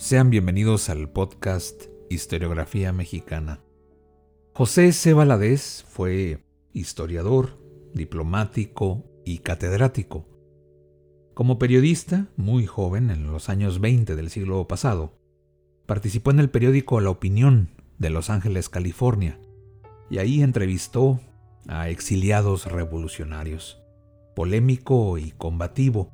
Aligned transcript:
Sean 0.00 0.30
bienvenidos 0.30 0.88
al 0.88 1.10
podcast 1.10 1.82
Historiografía 2.08 2.90
Mexicana. 2.90 3.60
José 4.54 4.94
C. 4.94 5.12
Valadez 5.12 5.84
fue 5.90 6.42
historiador, 6.72 7.58
diplomático 7.92 9.04
y 9.26 9.40
catedrático. 9.40 10.26
Como 11.34 11.58
periodista, 11.58 12.28
muy 12.38 12.64
joven, 12.64 13.10
en 13.10 13.30
los 13.30 13.50
años 13.50 13.78
20 13.78 14.16
del 14.16 14.30
siglo 14.30 14.66
pasado, 14.66 15.18
participó 15.84 16.30
en 16.30 16.40
el 16.40 16.48
periódico 16.48 16.98
La 17.02 17.10
Opinión 17.10 17.68
de 17.98 18.08
Los 18.08 18.30
Ángeles, 18.30 18.70
California, 18.70 19.38
y 20.08 20.16
ahí 20.16 20.42
entrevistó 20.42 21.20
a 21.68 21.90
exiliados 21.90 22.64
revolucionarios. 22.72 23.82
Polémico 24.34 25.18
y 25.18 25.32
combativo, 25.32 26.10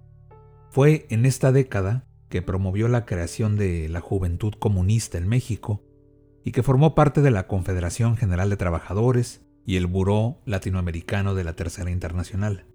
fue 0.70 1.06
en 1.08 1.24
esta 1.24 1.52
década 1.52 2.04
que 2.28 2.42
promovió 2.42 2.88
la 2.88 3.06
creación 3.06 3.56
de 3.56 3.88
la 3.88 4.00
Juventud 4.00 4.54
Comunista 4.58 5.18
en 5.18 5.28
México 5.28 5.82
y 6.44 6.52
que 6.52 6.62
formó 6.62 6.94
parte 6.94 7.22
de 7.22 7.30
la 7.30 7.46
Confederación 7.46 8.16
General 8.16 8.50
de 8.50 8.56
Trabajadores 8.56 9.44
y 9.64 9.76
el 9.76 9.86
Buró 9.86 10.40
Latinoamericano 10.44 11.34
de 11.34 11.44
la 11.44 11.54
Tercera 11.54 11.90
Internacional. 11.90 12.66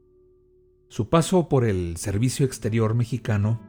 Su 0.90 1.10
paso 1.10 1.48
por 1.48 1.64
el 1.64 1.96
Servicio 1.96 2.46
Exterior 2.46 2.96
mexicano 2.96 3.62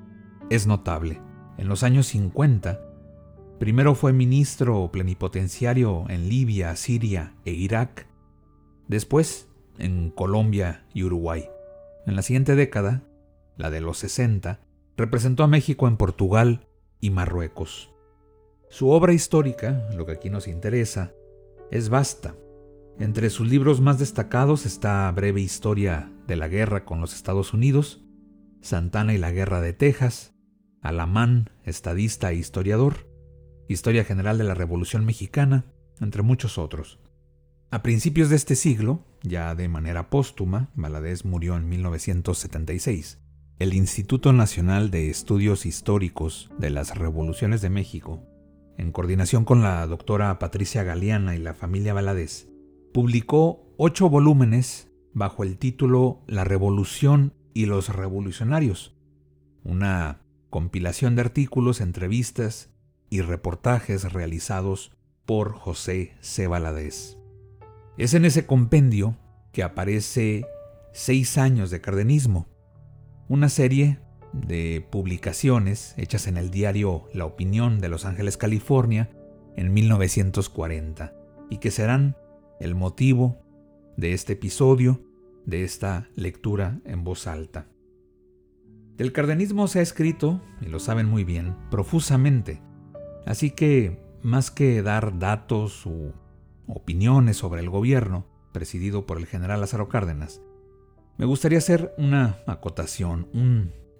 es 0.50 0.66
notable. 0.66 1.20
En 1.56 1.68
los 1.68 1.84
años 1.84 2.08
50, 2.08 2.80
primero 3.60 3.94
fue 3.94 4.12
ministro 4.12 4.90
plenipotenciario 4.90 6.04
en 6.08 6.28
Libia, 6.28 6.74
Siria 6.74 7.34
e 7.44 7.52
Irak, 7.52 8.08
después 8.88 9.48
en 9.78 10.10
Colombia 10.10 10.84
y 10.92 11.04
Uruguay. 11.04 11.48
En 12.06 12.16
la 12.16 12.22
siguiente 12.22 12.56
década, 12.56 13.04
la 13.56 13.70
de 13.70 13.80
los 13.80 13.98
60, 13.98 14.58
representó 15.02 15.42
a 15.42 15.48
México 15.48 15.88
en 15.88 15.96
Portugal 15.96 16.68
y 17.00 17.10
Marruecos. 17.10 17.92
Su 18.70 18.90
obra 18.90 19.12
histórica, 19.12 19.88
lo 19.96 20.06
que 20.06 20.12
aquí 20.12 20.30
nos 20.30 20.46
interesa, 20.46 21.12
es 21.72 21.88
vasta. 21.88 22.36
Entre 23.00 23.28
sus 23.28 23.48
libros 23.48 23.80
más 23.80 23.98
destacados 23.98 24.64
está 24.64 25.10
Breve 25.10 25.40
Historia 25.40 26.12
de 26.28 26.36
la 26.36 26.46
Guerra 26.46 26.84
con 26.84 27.00
los 27.00 27.16
Estados 27.16 27.52
Unidos, 27.52 28.04
Santana 28.60 29.12
y 29.12 29.18
la 29.18 29.32
Guerra 29.32 29.60
de 29.60 29.72
Texas, 29.72 30.34
Alamán, 30.82 31.50
estadista 31.64 32.30
e 32.30 32.36
historiador, 32.36 33.10
Historia 33.66 34.04
General 34.04 34.38
de 34.38 34.44
la 34.44 34.54
Revolución 34.54 35.04
Mexicana, 35.04 35.64
entre 36.00 36.22
muchos 36.22 36.58
otros. 36.58 37.00
A 37.72 37.82
principios 37.82 38.30
de 38.30 38.36
este 38.36 38.54
siglo, 38.54 39.04
ya 39.24 39.56
de 39.56 39.66
manera 39.66 40.10
póstuma, 40.10 40.70
Valadez 40.76 41.24
murió 41.24 41.56
en 41.56 41.68
1976, 41.68 43.18
el 43.62 43.74
Instituto 43.74 44.32
Nacional 44.32 44.90
de 44.90 45.08
Estudios 45.08 45.66
Históricos 45.66 46.50
de 46.58 46.68
las 46.68 46.98
Revoluciones 46.98 47.62
de 47.62 47.70
México, 47.70 48.20
en 48.76 48.90
coordinación 48.90 49.44
con 49.44 49.62
la 49.62 49.86
doctora 49.86 50.36
Patricia 50.40 50.82
Galeana 50.82 51.36
y 51.36 51.38
la 51.38 51.54
familia 51.54 51.94
Valadez, 51.94 52.48
publicó 52.92 53.72
ocho 53.76 54.08
volúmenes 54.10 54.90
bajo 55.12 55.44
el 55.44 55.58
título 55.58 56.22
La 56.26 56.42
Revolución 56.42 57.34
y 57.54 57.66
los 57.66 57.88
Revolucionarios, 57.88 58.96
una 59.62 60.22
compilación 60.50 61.14
de 61.14 61.22
artículos, 61.22 61.80
entrevistas 61.80 62.68
y 63.10 63.20
reportajes 63.20 64.12
realizados 64.12 64.90
por 65.24 65.52
José 65.52 66.16
C. 66.20 66.48
Valadez. 66.48 67.16
Es 67.96 68.14
en 68.14 68.24
ese 68.24 68.44
compendio 68.44 69.16
que 69.52 69.62
aparece 69.62 70.46
Seis 70.94 71.38
años 71.38 71.70
de 71.70 71.80
cardenismo, 71.80 72.48
una 73.32 73.48
serie 73.48 73.98
de 74.34 74.86
publicaciones 74.90 75.94
hechas 75.96 76.26
en 76.26 76.36
el 76.36 76.50
diario 76.50 77.08
La 77.14 77.24
Opinión 77.24 77.80
de 77.80 77.88
Los 77.88 78.04
Ángeles, 78.04 78.36
California, 78.36 79.08
en 79.56 79.72
1940, 79.72 81.14
y 81.48 81.56
que 81.56 81.70
serán 81.70 82.14
el 82.60 82.74
motivo 82.74 83.40
de 83.96 84.12
este 84.12 84.34
episodio, 84.34 85.00
de 85.46 85.64
esta 85.64 86.10
lectura 86.14 86.82
en 86.84 87.04
voz 87.04 87.26
alta. 87.26 87.68
Del 88.98 89.12
cardenismo 89.12 89.66
se 89.66 89.78
ha 89.78 89.82
escrito, 89.82 90.42
y 90.60 90.66
lo 90.66 90.78
saben 90.78 91.06
muy 91.06 91.24
bien, 91.24 91.56
profusamente, 91.70 92.60
así 93.24 93.50
que 93.50 93.98
más 94.20 94.50
que 94.50 94.82
dar 94.82 95.18
datos 95.18 95.86
u 95.86 96.12
opiniones 96.66 97.38
sobre 97.38 97.62
el 97.62 97.70
gobierno, 97.70 98.26
presidido 98.52 99.06
por 99.06 99.16
el 99.16 99.24
general 99.24 99.62
Lázaro 99.62 99.88
Cárdenas, 99.88 100.42
me 101.18 101.26
gustaría 101.26 101.58
hacer 101.58 101.94
una 101.98 102.38
acotación, 102.46 103.28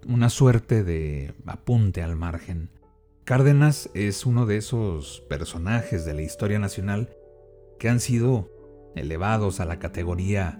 una 0.07 0.29
suerte 0.29 0.83
de 0.83 1.33
apunte 1.45 2.01
al 2.01 2.15
margen. 2.15 2.69
Cárdenas 3.23 3.89
es 3.93 4.25
uno 4.25 4.45
de 4.45 4.57
esos 4.57 5.21
personajes 5.29 6.05
de 6.05 6.13
la 6.13 6.23
historia 6.23 6.59
nacional 6.59 7.15
que 7.79 7.89
han 7.89 7.99
sido 7.99 8.49
elevados 8.95 9.59
a 9.59 9.65
la 9.65 9.79
categoría 9.79 10.59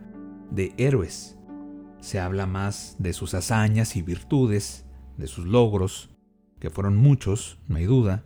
de 0.52 0.74
héroes. 0.78 1.38
Se 2.00 2.20
habla 2.20 2.46
más 2.46 2.96
de 3.00 3.14
sus 3.14 3.34
hazañas 3.34 3.96
y 3.96 4.02
virtudes, 4.02 4.86
de 5.18 5.28
sus 5.28 5.46
logros, 5.46 6.10
que 6.60 6.70
fueron 6.70 6.96
muchos, 6.96 7.60
no 7.68 7.78
hay 7.78 7.86
duda, 7.86 8.24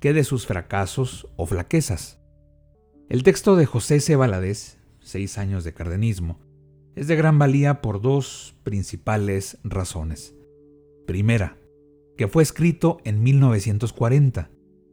que 0.00 0.12
de 0.12 0.24
sus 0.24 0.46
fracasos 0.46 1.28
o 1.36 1.46
flaquezas. 1.46 2.20
El 3.08 3.22
texto 3.22 3.54
de 3.54 3.66
José 3.66 4.00
C. 4.00 4.16
Valadez, 4.16 4.78
Seis 5.04 5.36
años 5.36 5.64
de 5.64 5.74
cardenismo, 5.74 6.40
es 6.96 7.08
de 7.08 7.16
gran 7.16 7.38
valía 7.38 7.80
por 7.80 8.00
dos 8.00 8.56
principales 8.62 9.58
razones. 9.64 10.34
Primera, 11.06 11.58
que 12.16 12.28
fue 12.28 12.42
escrito 12.42 12.98
en 13.04 13.22
1940, 13.22 14.50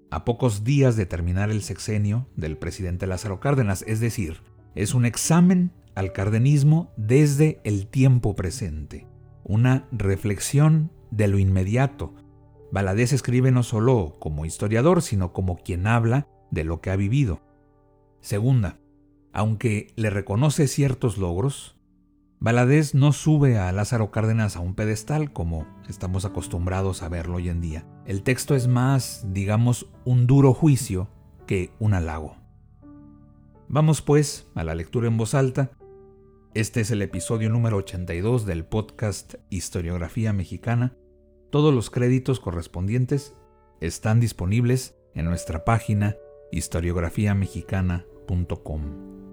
a 0.10 0.26
pocos 0.26 0.64
días 0.64 0.96
de 0.96 1.06
terminar 1.06 1.52
el 1.52 1.62
sexenio 1.62 2.28
del 2.36 2.58
presidente 2.58 3.08
Lázaro 3.08 3.40
Cárdenas, 3.40 3.84
es 3.88 4.00
decir, 4.00 4.42
es 4.76 4.94
un 4.94 5.06
examen 5.06 5.72
al 5.96 6.12
cardenismo 6.12 6.92
desde 6.98 7.62
el 7.64 7.88
tiempo 7.88 8.36
presente, 8.36 9.08
una 9.44 9.88
reflexión 9.92 10.92
de 11.12 11.28
lo 11.28 11.40
inmediato. 11.40 12.14
Valadez 12.72 13.14
escribe 13.14 13.52
no 13.52 13.64
solo 13.64 14.16
como 14.20 14.46
historiador, 14.46 15.02
sino 15.02 15.34
como 15.34 15.58
quien 15.58 15.88
habla 15.88 16.28
de 16.50 16.64
lo 16.64 16.82
que 16.82 16.90
ha 16.90 16.96
vivido. 16.96 17.42
Segunda, 18.22 18.80
aunque 19.34 19.88
le 19.96 20.10
reconoce 20.10 20.68
ciertos 20.68 21.18
logros, 21.18 21.81
Valadez 22.44 22.96
no 22.96 23.14
sube 23.14 23.60
a 23.60 23.72
Lázaro 23.72 24.10
Cárdenas 24.10 24.56
a 24.56 24.62
un 24.62 24.74
pedestal 24.74 25.32
como 25.32 25.68
estamos 25.88 26.26
acostumbrados 26.26 27.04
a 27.04 27.10
verlo 27.10 27.36
hoy 27.36 27.50
en 27.50 27.62
día. 27.62 27.86
El 28.08 28.24
texto 28.24 28.56
es 28.56 28.68
más, 28.68 29.28
digamos, 29.32 29.92
un 30.06 30.26
duro 30.26 30.56
juicio 30.56 31.08
que 31.46 31.72
un 31.78 31.94
halago. 31.94 32.38
Vamos 33.68 34.02
pues 34.02 34.48
a 34.56 34.64
la 34.64 34.74
lectura 34.74 35.08
en 35.08 35.18
voz 35.18 35.36
alta. 35.36 35.70
Este 36.56 36.82
es 36.82 36.90
el 36.90 37.04
episodio 37.04 37.52
número 37.52 37.78
82 37.78 38.48
del 38.48 38.66
podcast 38.66 39.36
Historiografía 39.52 40.34
Mexicana. 40.34 40.98
Todos 41.52 41.72
los 41.72 41.92
créditos 41.92 42.40
correspondientes 42.40 43.36
están 43.82 44.20
disponibles 44.20 44.96
en 45.14 45.26
nuestra 45.26 45.64
página 45.64 46.16
historiografiamexicana.com. 46.52 49.31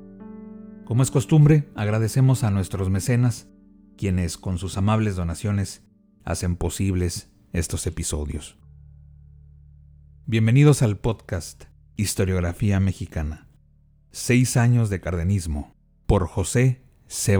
Como 0.88 1.02
es 1.02 1.11
costumbre, 1.11 1.69
agradecemos 1.75 2.44
a 2.44 2.50
nuestros 2.50 2.88
mecenas, 2.88 3.46
quienes 3.99 4.38
con 4.38 4.56
sus 4.56 4.79
amables 4.79 5.17
donaciones 5.17 5.82
hacen 6.25 6.56
posibles 6.56 7.29
estos 7.52 7.87
episodios. 7.87 8.56
Bienvenidos 10.25 10.81
al 10.81 10.96
podcast 10.96 11.64
Historiografía 11.96 12.81
Mexicana. 12.81 13.50
Seis 14.12 14.56
años 14.56 14.88
de 14.88 15.02
cardenismo 15.02 15.76
por 16.06 16.26
José 16.26 16.81
C. 17.06 17.37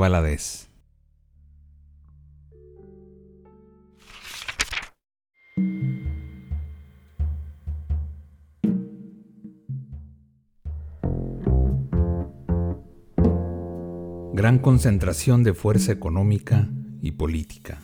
gran 14.39 14.61
concentración 14.61 15.43
de 15.43 15.53
fuerza 15.53 15.91
económica 15.91 16.69
y 17.03 17.11
política. 17.11 17.83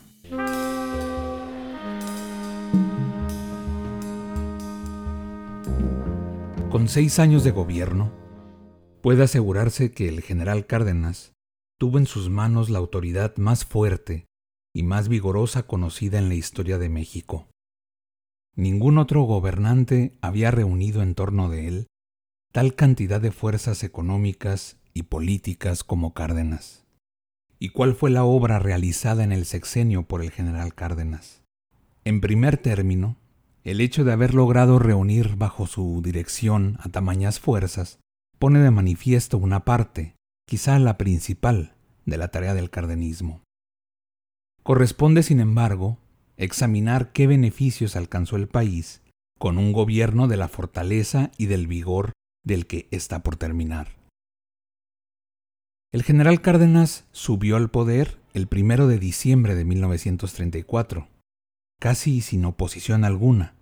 Con 6.71 6.87
seis 6.87 7.19
años 7.19 7.43
de 7.43 7.51
gobierno, 7.51 8.13
puede 9.03 9.25
asegurarse 9.25 9.91
que 9.91 10.09
el 10.09 10.21
general 10.21 10.65
Cárdenas 10.67 11.33
tuvo 11.77 11.99
en 11.99 12.07
sus 12.07 12.31
manos 12.31 12.71
la 12.71 12.79
autoridad 12.79 13.37
más 13.37 13.65
fuerte 13.65 14.27
y 14.73 14.85
más 14.85 15.09
vigorosa 15.09 15.65
conocida 15.65 16.21
en 16.21 16.29
la 16.29 16.37
historia 16.37 16.79
de 16.79 16.89
México. 16.89 17.49
Ningún 18.55 18.99
otro 18.99 19.23
gobernante 19.23 20.17
había 20.21 20.53
reunido 20.53 21.03
en 21.03 21.17
torno 21.17 21.49
de 21.49 21.67
él 21.67 21.87
tal 22.53 22.77
cantidad 22.77 23.21
de 23.21 23.33
fuerzas 23.33 23.83
económicas 23.83 24.77
y 24.95 25.05
políticas 25.05 25.85
como 25.85 26.15
Cárdenas. 26.15 26.85
¿Y 27.59 27.71
cuál 27.71 27.95
fue 27.95 28.11
la 28.11 28.25
obra 28.25 28.59
realizada 28.59 29.25
en 29.25 29.33
el 29.33 29.45
sexenio 29.45 30.05
por 30.05 30.23
el 30.23 30.31
general 30.31 30.75
Cárdenas? 30.75 31.43
En 32.05 32.21
primer 32.21 32.57
término, 32.57 33.17
el 33.65 33.81
hecho 33.81 34.05
de 34.05 34.13
haber 34.13 34.35
logrado 34.35 34.79
reunir 34.79 35.37
bajo 35.37 35.67
su 35.67 36.01
dirección 36.03 36.79
a 36.81 36.91
tamañas 36.91 37.41
fuerzas 37.41 37.99
pone 38.39 38.61
de 38.61 38.71
manifiesto 38.71 39.39
una 39.39 39.65
parte, 39.65 40.17
quizá 40.47 40.79
la 40.79 40.99
principal, 40.99 41.75
de 42.05 42.19
la 42.19 42.29
tarea 42.29 42.55
del 42.55 42.71
cardenismo. 42.71 43.43
Corresponde, 44.63 45.23
sin 45.23 45.41
embargo, 45.41 45.99
examinar 46.37 47.13
qué 47.13 47.27
beneficios 47.27 47.97
alcanzó 47.97 48.37
el 48.37 48.49
país 48.49 49.03
con 49.39 49.59
un 49.59 49.73
gobierno 49.73 50.29
de 50.29 50.37
la 50.37 50.49
fortaleza 50.49 51.31
y 51.39 51.47
del 51.47 51.67
vigor 51.67 52.13
del 52.45 52.67
que 52.67 52.89
está 52.91 53.23
por 53.23 53.37
terminar. 53.37 54.04
El 55.95 56.03
general 56.03 56.41
Cárdenas 56.41 57.07
subió 57.13 57.55
al 57.55 57.71
poder 57.71 58.19
el 58.33 58.49
primero 58.49 58.89
de 58.89 58.99
diciembre 58.99 59.55
de 59.55 59.65
1934 59.65 61.07
casi 61.79 62.21
sin 62.21 62.45
oposición 62.47 63.05
alguna, 63.05 63.55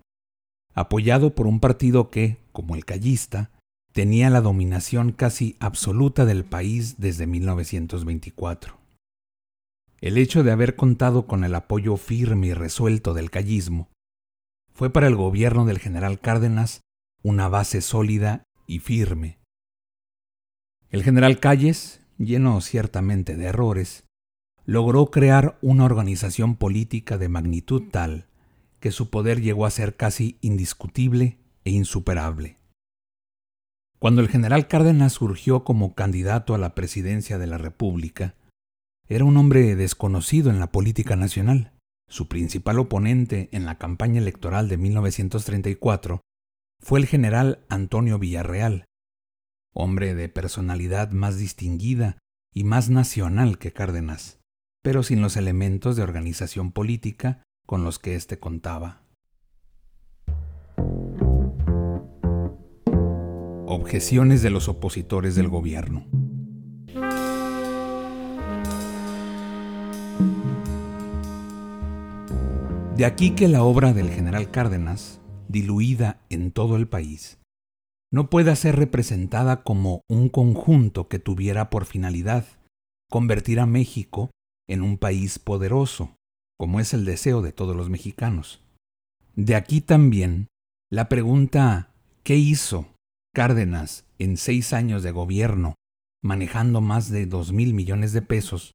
apoyado 0.73 1.35
por 1.35 1.45
un 1.45 1.59
partido 1.59 2.09
que, 2.09 2.39
como 2.51 2.73
el 2.73 2.85
callista, 2.85 3.51
tenía 3.91 4.31
la 4.31 4.41
dominación 4.41 5.11
casi 5.11 5.57
absoluta 5.59 6.25
del 6.25 6.43
país 6.43 6.95
desde 6.97 7.27
1924. 7.27 8.79
El 10.01 10.17
hecho 10.17 10.41
de 10.41 10.51
haber 10.51 10.75
contado 10.75 11.27
con 11.27 11.43
el 11.43 11.53
apoyo 11.53 11.97
firme 11.97 12.47
y 12.47 12.53
resuelto 12.55 13.13
del 13.13 13.29
callismo 13.29 13.89
fue 14.73 14.89
para 14.89 15.05
el 15.05 15.15
gobierno 15.15 15.65
del 15.65 15.77
general 15.77 16.19
Cárdenas 16.19 16.81
una 17.21 17.47
base 17.47 17.81
sólida 17.81 18.41
y 18.65 18.79
firme. 18.79 19.37
El 20.89 21.03
general 21.03 21.39
Calles, 21.39 22.02
lleno 22.17 22.59
ciertamente 22.61 23.35
de 23.35 23.45
errores, 23.45 24.05
logró 24.65 25.07
crear 25.07 25.57
una 25.61 25.85
organización 25.85 26.55
política 26.55 27.17
de 27.17 27.29
magnitud 27.29 27.83
tal 27.91 28.27
que 28.79 28.91
su 28.91 29.09
poder 29.09 29.41
llegó 29.41 29.65
a 29.65 29.71
ser 29.71 29.95
casi 29.95 30.37
indiscutible 30.41 31.37
e 31.63 31.71
insuperable. 31.71 32.57
Cuando 33.99 34.21
el 34.21 34.27
general 34.27 34.67
Cárdenas 34.67 35.13
surgió 35.13 35.63
como 35.63 35.95
candidato 35.95 36.53
a 36.53 36.57
la 36.57 36.75
presidencia 36.75 37.37
de 37.37 37.47
la 37.47 37.57
República, 37.57 38.35
era 39.07 39.23
un 39.23 39.37
hombre 39.37 39.75
desconocido 39.75 40.49
en 40.49 40.59
la 40.59 40.71
política 40.71 41.15
nacional. 41.15 41.71
Su 42.09 42.27
principal 42.27 42.79
oponente 42.79 43.47
en 43.53 43.65
la 43.65 43.77
campaña 43.77 44.19
electoral 44.19 44.67
de 44.67 44.77
1934 44.77 46.21
fue 46.81 46.99
el 46.99 47.05
general 47.05 47.63
Antonio 47.69 48.19
Villarreal, 48.19 48.85
hombre 49.73 50.15
de 50.15 50.29
personalidad 50.29 51.11
más 51.11 51.37
distinguida 51.37 52.17
y 52.53 52.63
más 52.63 52.89
nacional 52.89 53.57
que 53.57 53.71
Cárdenas 53.71 54.39
pero 54.83 55.01
sin 55.01 55.21
los 55.21 55.37
elementos 55.37 55.95
de 55.95 56.03
organización 56.03 56.71
política 56.71 57.41
con 57.65 57.83
los 57.83 57.97
que 57.97 58.15
éste 58.15 58.37
contaba. 58.37 59.01
Objeciones 63.65 64.43
de 64.43 64.49
los 64.49 64.67
opositores 64.67 65.35
del 65.35 65.47
gobierno. 65.47 66.05
De 72.97 73.05
aquí 73.05 73.31
que 73.31 73.47
la 73.47 73.63
obra 73.63 73.93
del 73.93 74.09
general 74.09 74.51
Cárdenas, 74.51 75.21
diluida 75.47 76.21
en 76.29 76.51
todo 76.51 76.75
el 76.75 76.87
país, 76.87 77.39
no 78.13 78.29
pueda 78.29 78.55
ser 78.55 78.75
representada 78.75 79.63
como 79.63 80.03
un 80.07 80.29
conjunto 80.29 81.07
que 81.07 81.17
tuviera 81.17 81.71
por 81.71 81.85
finalidad 81.85 82.45
convertir 83.09 83.59
a 83.59 83.65
México 83.65 84.29
en 84.69 84.83
un 84.83 84.99
país 84.99 85.39
poderoso, 85.39 86.15
como 86.59 86.79
es 86.79 86.93
el 86.93 87.05
deseo 87.05 87.41
de 87.41 87.51
todos 87.51 87.75
los 87.75 87.89
mexicanos. 87.89 88.61
De 89.35 89.55
aquí 89.55 89.81
también 89.81 90.47
la 90.91 91.09
pregunta 91.09 91.91
¿qué 92.21 92.35
hizo 92.35 92.85
Cárdenas 93.33 94.05
en 94.19 94.37
seis 94.37 94.73
años 94.73 95.01
de 95.01 95.09
gobierno, 95.09 95.73
manejando 96.21 96.81
más 96.81 97.09
de 97.09 97.25
dos 97.25 97.51
mil 97.51 97.73
millones 97.73 98.13
de 98.13 98.21
pesos, 98.21 98.73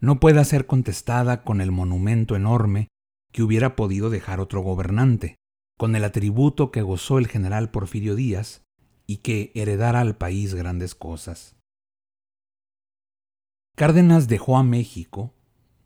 no 0.00 0.20
puede 0.20 0.44
ser 0.44 0.66
contestada 0.66 1.42
con 1.42 1.60
el 1.60 1.72
monumento 1.72 2.36
enorme 2.36 2.86
que 3.32 3.42
hubiera 3.42 3.74
podido 3.74 4.10
dejar 4.10 4.38
otro 4.38 4.60
gobernante, 4.60 5.38
con 5.78 5.96
el 5.96 6.04
atributo 6.04 6.70
que 6.70 6.82
gozó 6.82 7.18
el 7.18 7.26
general 7.26 7.70
Porfirio 7.70 8.14
Díaz 8.14 8.62
y 9.06 9.18
que 9.18 9.52
heredara 9.54 10.00
al 10.00 10.16
país 10.16 10.54
grandes 10.54 10.94
cosas. 10.94 11.56
Cárdenas 13.76 14.28
dejó 14.28 14.56
a 14.56 14.62
México, 14.62 15.34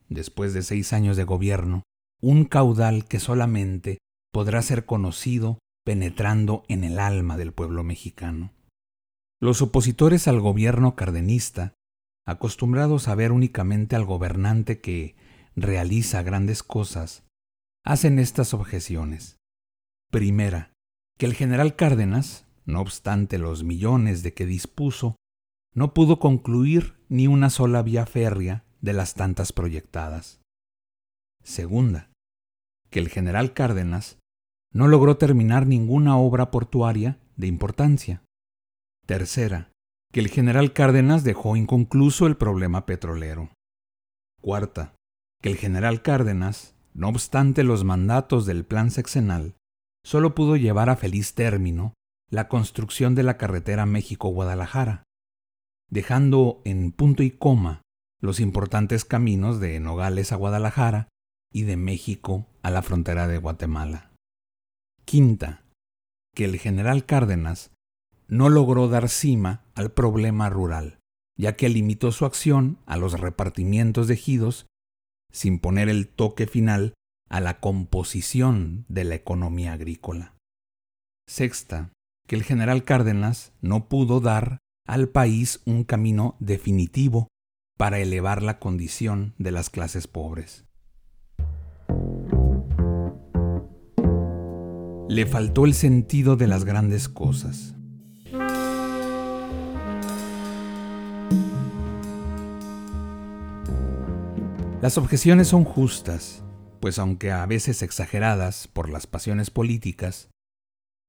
después 0.08 0.52
de 0.52 0.62
seis 0.62 0.92
años 0.92 1.16
de 1.16 1.24
gobierno, 1.24 1.82
un 2.20 2.44
caudal 2.44 3.06
que 3.06 3.18
solamente 3.18 3.98
podrá 4.32 4.60
ser 4.62 4.84
conocido 4.84 5.58
penetrando 5.84 6.64
en 6.68 6.84
el 6.84 6.98
alma 6.98 7.38
del 7.38 7.52
pueblo 7.52 7.82
mexicano. 7.82 8.52
Los 9.40 9.62
opositores 9.62 10.28
al 10.28 10.40
gobierno 10.40 10.96
cardenista, 10.96 11.72
acostumbrados 12.26 13.08
a 13.08 13.14
ver 13.14 13.32
únicamente 13.32 13.96
al 13.96 14.04
gobernante 14.04 14.80
que 14.80 15.16
realiza 15.56 16.22
grandes 16.22 16.62
cosas, 16.62 17.24
hacen 17.84 18.18
estas 18.18 18.52
objeciones. 18.52 19.37
Primera, 20.10 20.72
que 21.18 21.26
el 21.26 21.34
general 21.34 21.76
Cárdenas, 21.76 22.46
no 22.64 22.80
obstante 22.80 23.36
los 23.36 23.62
millones 23.62 24.22
de 24.22 24.32
que 24.32 24.46
dispuso, 24.46 25.16
no 25.74 25.92
pudo 25.92 26.18
concluir 26.18 26.96
ni 27.10 27.26
una 27.26 27.50
sola 27.50 27.82
vía 27.82 28.06
férrea 28.06 28.64
de 28.80 28.94
las 28.94 29.12
tantas 29.12 29.52
proyectadas. 29.52 30.40
Segunda, 31.42 32.10
que 32.88 33.00
el 33.00 33.10
general 33.10 33.52
Cárdenas 33.52 34.18
no 34.72 34.88
logró 34.88 35.18
terminar 35.18 35.66
ninguna 35.66 36.16
obra 36.16 36.50
portuaria 36.50 37.18
de 37.36 37.46
importancia. 37.46 38.22
Tercera, 39.04 39.72
que 40.10 40.20
el 40.20 40.28
general 40.28 40.72
Cárdenas 40.72 41.22
dejó 41.22 41.54
inconcluso 41.54 42.26
el 42.26 42.38
problema 42.38 42.86
petrolero. 42.86 43.50
Cuarta, 44.40 44.94
que 45.42 45.50
el 45.50 45.56
general 45.56 46.00
Cárdenas, 46.00 46.74
no 46.94 47.08
obstante 47.08 47.62
los 47.62 47.84
mandatos 47.84 48.46
del 48.46 48.64
plan 48.64 48.90
sexenal, 48.90 49.57
solo 50.08 50.34
pudo 50.34 50.56
llevar 50.56 50.88
a 50.88 50.96
feliz 50.96 51.34
término 51.34 51.92
la 52.30 52.48
construcción 52.48 53.14
de 53.14 53.22
la 53.22 53.36
carretera 53.36 53.84
México-Guadalajara, 53.84 55.04
dejando 55.90 56.62
en 56.64 56.92
punto 56.92 57.22
y 57.22 57.30
coma 57.30 57.82
los 58.18 58.40
importantes 58.40 59.04
caminos 59.04 59.60
de 59.60 59.78
Nogales 59.80 60.32
a 60.32 60.36
Guadalajara 60.36 61.08
y 61.52 61.64
de 61.64 61.76
México 61.76 62.46
a 62.62 62.70
la 62.70 62.80
frontera 62.80 63.28
de 63.28 63.36
Guatemala. 63.36 64.14
Quinta, 65.04 65.62
que 66.34 66.46
el 66.46 66.58
general 66.58 67.04
Cárdenas 67.04 67.72
no 68.28 68.48
logró 68.48 68.88
dar 68.88 69.10
cima 69.10 69.66
al 69.74 69.90
problema 69.90 70.48
rural, 70.48 71.00
ya 71.36 71.54
que 71.54 71.68
limitó 71.68 72.12
su 72.12 72.24
acción 72.24 72.78
a 72.86 72.96
los 72.96 73.20
repartimientos 73.20 74.08
de 74.08 74.14
ejidos 74.14 74.68
sin 75.30 75.58
poner 75.58 75.90
el 75.90 76.08
toque 76.08 76.46
final 76.46 76.94
a 77.28 77.40
la 77.40 77.60
composición 77.60 78.84
de 78.88 79.04
la 79.04 79.14
economía 79.14 79.72
agrícola. 79.72 80.34
Sexta, 81.26 81.92
que 82.26 82.36
el 82.36 82.42
general 82.42 82.84
Cárdenas 82.84 83.52
no 83.60 83.88
pudo 83.88 84.20
dar 84.20 84.58
al 84.86 85.08
país 85.08 85.60
un 85.66 85.84
camino 85.84 86.36
definitivo 86.40 87.28
para 87.76 88.00
elevar 88.00 88.42
la 88.42 88.58
condición 88.58 89.34
de 89.38 89.52
las 89.52 89.70
clases 89.70 90.06
pobres. 90.06 90.64
Le 95.08 95.26
faltó 95.26 95.64
el 95.64 95.74
sentido 95.74 96.36
de 96.36 96.46
las 96.46 96.64
grandes 96.64 97.08
cosas. 97.08 97.74
Las 104.80 104.96
objeciones 104.96 105.48
son 105.48 105.64
justas, 105.64 106.44
pues 106.80 106.98
aunque 106.98 107.32
a 107.32 107.44
veces 107.46 107.82
exageradas 107.82 108.68
por 108.68 108.88
las 108.88 109.06
pasiones 109.06 109.50
políticas, 109.50 110.30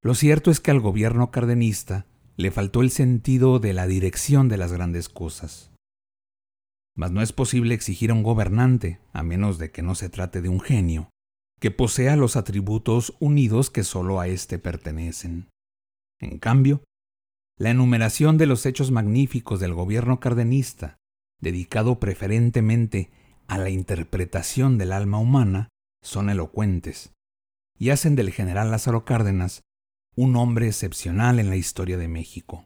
lo 0.02 0.14
cierto 0.14 0.50
es 0.50 0.60
que 0.60 0.70
al 0.70 0.80
gobierno 0.80 1.30
cardenista 1.30 2.06
le 2.36 2.50
faltó 2.50 2.80
el 2.80 2.90
sentido 2.90 3.58
de 3.58 3.74
la 3.74 3.86
dirección 3.86 4.48
de 4.48 4.56
las 4.56 4.72
grandes 4.72 5.08
cosas. 5.08 5.70
mas 6.96 7.12
no 7.12 7.22
es 7.22 7.32
posible 7.32 7.74
exigir 7.74 8.10
a 8.10 8.14
un 8.14 8.22
gobernante, 8.22 9.00
a 9.12 9.22
menos 9.22 9.58
de 9.58 9.70
que 9.70 9.80
no 9.80 9.94
se 9.94 10.10
trate 10.10 10.42
de 10.42 10.48
un 10.50 10.60
genio, 10.60 11.08
que 11.58 11.70
posea 11.70 12.16
los 12.16 12.36
atributos 12.36 13.14
unidos 13.20 13.70
que 13.70 13.84
sólo 13.84 14.20
a 14.20 14.28
éste 14.28 14.58
pertenecen. 14.58 15.48
En 16.20 16.38
cambio, 16.38 16.82
la 17.56 17.70
enumeración 17.70 18.38
de 18.38 18.46
los 18.46 18.66
hechos 18.66 18.90
magníficos 18.90 19.60
del 19.60 19.72
gobierno 19.72 20.20
cardenista, 20.20 20.96
dedicado 21.40 22.00
preferentemente 22.00 23.10
a 23.50 23.58
la 23.58 23.68
interpretación 23.68 24.78
del 24.78 24.92
alma 24.92 25.18
humana, 25.18 25.70
son 26.04 26.30
elocuentes, 26.30 27.12
y 27.76 27.90
hacen 27.90 28.14
del 28.14 28.30
general 28.30 28.70
Lázaro 28.70 29.04
Cárdenas 29.04 29.62
un 30.14 30.36
hombre 30.36 30.68
excepcional 30.68 31.40
en 31.40 31.50
la 31.50 31.56
historia 31.56 31.98
de 31.98 32.06
México. 32.06 32.64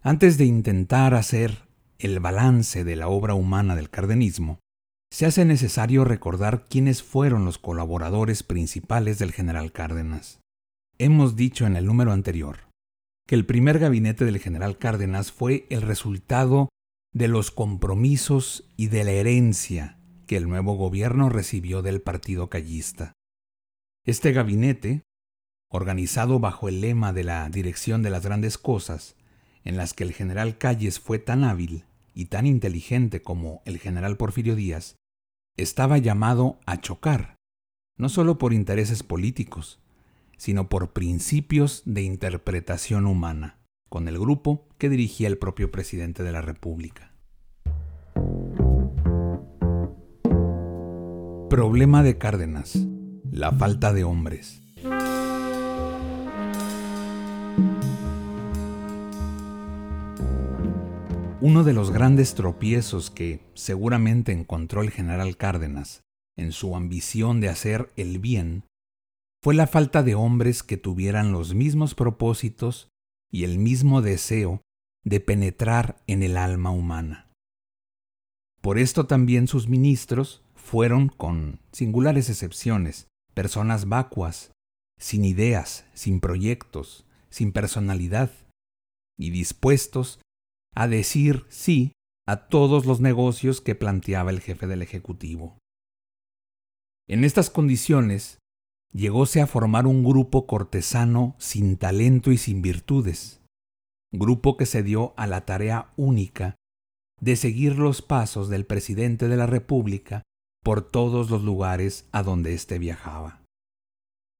Antes 0.00 0.38
de 0.38 0.44
intentar 0.44 1.14
hacer 1.14 1.66
el 1.98 2.20
balance 2.20 2.84
de 2.84 2.94
la 2.94 3.08
obra 3.08 3.34
humana 3.34 3.74
del 3.74 3.90
cardenismo, 3.90 4.60
se 5.12 5.26
hace 5.26 5.44
necesario 5.44 6.04
recordar 6.04 6.68
quiénes 6.68 7.02
fueron 7.02 7.44
los 7.44 7.58
colaboradores 7.58 8.44
principales 8.44 9.18
del 9.18 9.32
general 9.32 9.72
Cárdenas. 9.72 10.38
Hemos 10.98 11.34
dicho 11.34 11.66
en 11.66 11.74
el 11.74 11.84
número 11.84 12.12
anterior 12.12 12.68
que 13.26 13.34
el 13.34 13.44
primer 13.44 13.80
gabinete 13.80 14.24
del 14.24 14.38
general 14.38 14.78
Cárdenas 14.78 15.32
fue 15.32 15.66
el 15.68 15.82
resultado 15.82 16.68
de 17.12 17.28
los 17.28 17.50
compromisos 17.50 18.68
y 18.76 18.88
de 18.88 19.04
la 19.04 19.10
herencia 19.10 19.98
que 20.26 20.36
el 20.36 20.48
nuevo 20.48 20.74
gobierno 20.74 21.28
recibió 21.28 21.82
del 21.82 22.00
partido 22.00 22.48
callista. 22.48 23.14
Este 24.04 24.32
gabinete, 24.32 25.02
organizado 25.68 26.38
bajo 26.38 26.68
el 26.68 26.80
lema 26.80 27.12
de 27.12 27.24
la 27.24 27.48
Dirección 27.50 28.02
de 28.02 28.10
las 28.10 28.24
Grandes 28.24 28.58
Cosas, 28.58 29.16
en 29.64 29.76
las 29.76 29.92
que 29.92 30.04
el 30.04 30.12
general 30.12 30.56
Calles 30.56 31.00
fue 31.00 31.18
tan 31.18 31.44
hábil 31.44 31.84
y 32.14 32.26
tan 32.26 32.46
inteligente 32.46 33.22
como 33.22 33.62
el 33.64 33.78
general 33.78 34.16
Porfirio 34.16 34.54
Díaz, 34.54 34.96
estaba 35.56 35.98
llamado 35.98 36.60
a 36.64 36.80
chocar, 36.80 37.36
no 37.96 38.08
solo 38.08 38.38
por 38.38 38.52
intereses 38.52 39.02
políticos, 39.02 39.80
sino 40.36 40.68
por 40.68 40.92
principios 40.92 41.82
de 41.84 42.02
interpretación 42.02 43.06
humana, 43.06 43.59
con 43.90 44.06
el 44.06 44.18
grupo 44.18 44.68
que 44.78 44.88
dirigía 44.88 45.26
el 45.26 45.36
propio 45.36 45.70
presidente 45.70 46.22
de 46.22 46.30
la 46.32 46.40
República. 46.40 47.12
Problema 51.50 52.04
de 52.04 52.16
Cárdenas. 52.16 52.78
La 53.32 53.50
falta 53.50 53.92
de 53.92 54.04
hombres. 54.04 54.62
Uno 61.42 61.64
de 61.64 61.72
los 61.72 61.90
grandes 61.90 62.34
tropiezos 62.34 63.10
que 63.10 63.40
seguramente 63.54 64.30
encontró 64.30 64.82
el 64.82 64.90
general 64.90 65.36
Cárdenas 65.36 66.02
en 66.36 66.52
su 66.52 66.76
ambición 66.76 67.40
de 67.40 67.48
hacer 67.48 67.90
el 67.96 68.20
bien 68.20 68.62
fue 69.42 69.54
la 69.54 69.66
falta 69.66 70.02
de 70.04 70.14
hombres 70.14 70.62
que 70.62 70.76
tuvieran 70.76 71.32
los 71.32 71.54
mismos 71.54 71.94
propósitos 71.94 72.89
y 73.30 73.44
el 73.44 73.58
mismo 73.58 74.02
deseo 74.02 74.62
de 75.04 75.20
penetrar 75.20 76.02
en 76.06 76.22
el 76.22 76.36
alma 76.36 76.70
humana. 76.70 77.30
Por 78.60 78.78
esto 78.78 79.06
también 79.06 79.48
sus 79.48 79.68
ministros 79.68 80.42
fueron, 80.54 81.08
con 81.08 81.60
singulares 81.72 82.28
excepciones, 82.28 83.08
personas 83.34 83.88
vacuas, 83.88 84.52
sin 84.98 85.24
ideas, 85.24 85.86
sin 85.94 86.20
proyectos, 86.20 87.06
sin 87.30 87.52
personalidad, 87.52 88.30
y 89.18 89.30
dispuestos 89.30 90.20
a 90.74 90.88
decir 90.88 91.46
sí 91.48 91.92
a 92.26 92.48
todos 92.48 92.86
los 92.86 93.00
negocios 93.00 93.60
que 93.60 93.74
planteaba 93.74 94.30
el 94.30 94.40
jefe 94.40 94.66
del 94.66 94.82
Ejecutivo. 94.82 95.58
En 97.08 97.24
estas 97.24 97.50
condiciones, 97.50 98.38
llegóse 98.92 99.40
a 99.40 99.46
formar 99.46 99.86
un 99.86 100.04
grupo 100.04 100.46
cortesano 100.46 101.34
sin 101.38 101.76
talento 101.76 102.32
y 102.32 102.38
sin 102.38 102.62
virtudes, 102.62 103.40
grupo 104.12 104.56
que 104.56 104.66
se 104.66 104.82
dio 104.82 105.14
a 105.16 105.26
la 105.26 105.44
tarea 105.44 105.92
única 105.96 106.56
de 107.20 107.36
seguir 107.36 107.78
los 107.78 108.02
pasos 108.02 108.48
del 108.48 108.64
presidente 108.64 109.28
de 109.28 109.36
la 109.36 109.46
República 109.46 110.22
por 110.62 110.82
todos 110.82 111.30
los 111.30 111.42
lugares 111.42 112.08
a 112.12 112.22
donde 112.22 112.54
éste 112.54 112.78
viajaba. 112.78 113.42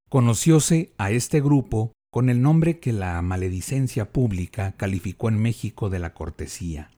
Conocióse 0.08 0.92
a 0.98 1.10
este 1.10 1.40
grupo 1.40 1.92
con 2.10 2.28
el 2.28 2.42
nombre 2.42 2.80
que 2.80 2.92
la 2.92 3.22
maledicencia 3.22 4.12
pública 4.12 4.72
calificó 4.72 5.28
en 5.28 5.40
México 5.40 5.88
de 5.88 6.00
la 6.00 6.12
cortesía. 6.12 6.90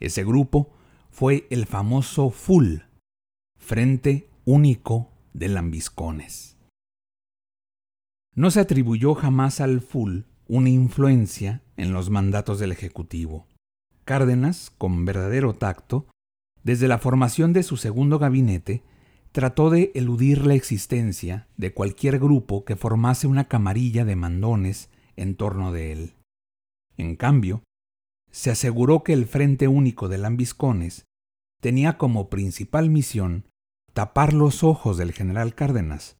Ese 0.00 0.24
grupo 0.24 0.70
fue 1.10 1.46
el 1.50 1.66
famoso 1.66 2.30
FUL, 2.30 2.86
Frente 3.58 4.30
Único 4.46 5.10
de 5.38 5.48
Lambiscones. 5.48 6.56
No 8.34 8.50
se 8.50 8.60
atribuyó 8.60 9.14
jamás 9.14 9.60
al 9.60 9.80
FUL 9.80 10.26
una 10.48 10.68
influencia 10.68 11.62
en 11.76 11.92
los 11.92 12.10
mandatos 12.10 12.58
del 12.58 12.72
Ejecutivo. 12.72 13.46
Cárdenas, 14.04 14.72
con 14.78 15.04
verdadero 15.04 15.54
tacto, 15.54 16.06
desde 16.64 16.88
la 16.88 16.98
formación 16.98 17.52
de 17.52 17.62
su 17.62 17.76
segundo 17.76 18.18
gabinete, 18.18 18.82
trató 19.30 19.70
de 19.70 19.92
eludir 19.94 20.44
la 20.44 20.54
existencia 20.54 21.46
de 21.56 21.72
cualquier 21.72 22.18
grupo 22.18 22.64
que 22.64 22.76
formase 22.76 23.26
una 23.26 23.46
camarilla 23.46 24.04
de 24.04 24.16
mandones 24.16 24.90
en 25.16 25.36
torno 25.36 25.72
de 25.72 25.92
él. 25.92 26.14
En 26.96 27.14
cambio, 27.14 27.62
se 28.32 28.50
aseguró 28.50 29.04
que 29.04 29.12
el 29.12 29.26
Frente 29.26 29.68
Único 29.68 30.08
de 30.08 30.18
Lambiscones 30.18 31.04
tenía 31.60 31.96
como 31.96 32.28
principal 32.28 32.90
misión 32.90 33.44
tapar 33.98 34.32
los 34.32 34.62
ojos 34.62 34.96
del 34.96 35.10
general 35.10 35.56
Cárdenas 35.56 36.18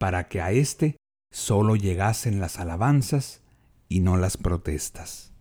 para 0.00 0.26
que 0.26 0.40
a 0.40 0.50
éste 0.50 0.96
solo 1.32 1.76
llegasen 1.76 2.40
las 2.40 2.58
alabanzas 2.58 3.44
y 3.88 4.00
no 4.00 4.16
las 4.16 4.36
protestas. 4.36 5.32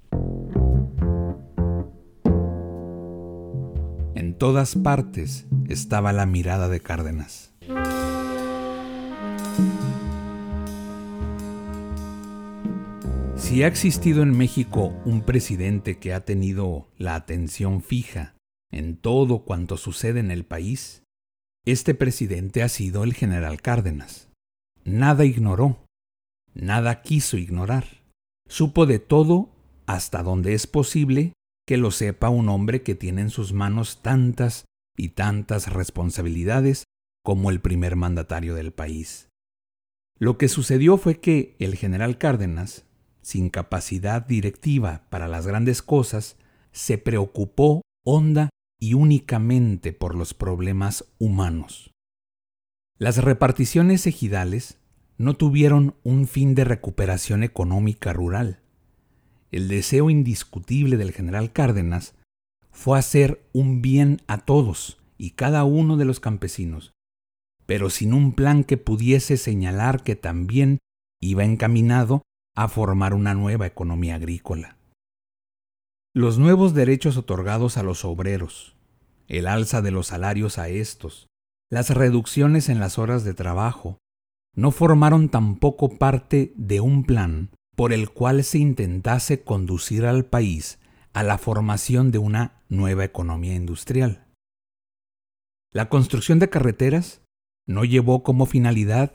En 4.13 4.35
todas 4.37 4.75
partes 4.75 5.47
estaba 5.67 6.13
la 6.13 6.27
mirada 6.27 6.69
de 6.69 6.79
Cárdenas. 6.79 7.55
Si 13.35 13.63
ha 13.63 13.67
existido 13.67 14.21
en 14.21 14.37
México 14.37 14.93
un 15.05 15.23
presidente 15.23 15.97
que 15.97 16.13
ha 16.13 16.23
tenido 16.23 16.91
la 16.99 17.15
atención 17.15 17.81
fija 17.81 18.35
en 18.71 18.95
todo 18.95 19.39
cuanto 19.43 19.75
sucede 19.75 20.19
en 20.19 20.29
el 20.29 20.45
país, 20.45 21.01
este 21.71 21.93
presidente 21.93 22.63
ha 22.63 22.69
sido 22.69 23.03
el 23.03 23.13
general 23.13 23.61
Cárdenas. 23.61 24.29
Nada 24.83 25.25
ignoró, 25.25 25.85
nada 26.53 27.01
quiso 27.01 27.37
ignorar. 27.37 27.85
Supo 28.47 28.85
de 28.85 28.99
todo 28.99 29.49
hasta 29.85 30.23
donde 30.23 30.53
es 30.53 30.67
posible 30.67 31.33
que 31.67 31.77
lo 31.77 31.91
sepa 31.91 32.29
un 32.29 32.49
hombre 32.49 32.81
que 32.81 32.95
tiene 32.95 33.21
en 33.21 33.29
sus 33.29 33.53
manos 33.53 34.01
tantas 34.01 34.65
y 34.97 35.09
tantas 35.09 35.71
responsabilidades 35.71 36.85
como 37.23 37.51
el 37.51 37.59
primer 37.59 37.95
mandatario 37.95 38.55
del 38.55 38.71
país. 38.71 39.29
Lo 40.17 40.37
que 40.37 40.47
sucedió 40.47 40.97
fue 40.97 41.19
que 41.19 41.55
el 41.59 41.75
general 41.75 42.17
Cárdenas, 42.17 42.85
sin 43.21 43.49
capacidad 43.49 44.25
directiva 44.25 45.05
para 45.09 45.27
las 45.27 45.45
grandes 45.45 45.81
cosas, 45.81 46.37
se 46.71 46.97
preocupó 46.97 47.81
honda 48.03 48.49
y 48.79 48.93
únicamente 48.93 49.93
por 49.93 50.15
los 50.15 50.33
problemas 50.33 51.05
humanos. 51.19 51.91
Las 52.97 53.17
reparticiones 53.17 54.07
ejidales 54.07 54.79
no 55.17 55.35
tuvieron 55.35 55.95
un 56.03 56.27
fin 56.27 56.55
de 56.55 56.63
recuperación 56.63 57.43
económica 57.43 58.13
rural 58.13 58.61
el 59.51 59.67
deseo 59.67 60.09
indiscutible 60.09 60.97
del 60.97 61.11
general 61.11 61.51
Cárdenas 61.51 62.15
fue 62.71 62.99
hacer 62.99 63.43
un 63.51 63.81
bien 63.81 64.21
a 64.27 64.37
todos 64.37 64.99
y 65.17 65.31
cada 65.31 65.63
uno 65.63 65.97
de 65.97 66.05
los 66.05 66.19
campesinos, 66.19 66.93
pero 67.65 67.89
sin 67.89 68.13
un 68.13 68.33
plan 68.33 68.63
que 68.63 68.77
pudiese 68.77 69.37
señalar 69.37 70.03
que 70.03 70.15
también 70.15 70.79
iba 71.19 71.43
encaminado 71.43 72.21
a 72.55 72.67
formar 72.67 73.13
una 73.13 73.33
nueva 73.33 73.65
economía 73.65 74.15
agrícola. 74.15 74.77
Los 76.19 76.37
nuevos 76.37 76.73
derechos 76.73 77.15
otorgados 77.15 77.77
a 77.77 77.83
los 77.83 78.03
obreros, 78.03 78.75
el 79.29 79.47
alza 79.47 79.81
de 79.81 79.91
los 79.91 80.07
salarios 80.07 80.57
a 80.57 80.67
estos, 80.67 81.29
las 81.71 81.91
reducciones 81.91 82.67
en 82.67 82.81
las 82.81 82.99
horas 82.99 83.23
de 83.23 83.33
trabajo, 83.33 83.99
no 84.53 84.71
formaron 84.71 85.29
tampoco 85.29 85.97
parte 85.97 86.51
de 86.57 86.81
un 86.81 87.05
plan 87.05 87.51
por 87.73 87.93
el 87.93 88.09
cual 88.09 88.43
se 88.43 88.57
intentase 88.57 89.45
conducir 89.45 90.05
al 90.05 90.25
país 90.25 90.79
a 91.13 91.23
la 91.23 91.37
formación 91.37 92.11
de 92.11 92.17
una 92.17 92.65
nueva 92.67 93.05
economía 93.05 93.55
industrial. 93.55 94.27
La 95.71 95.87
construcción 95.87 96.37
de 96.37 96.49
carreteras 96.49 97.21
no 97.65 97.85
llevó 97.85 98.23
como 98.23 98.45
finalidad 98.45 99.13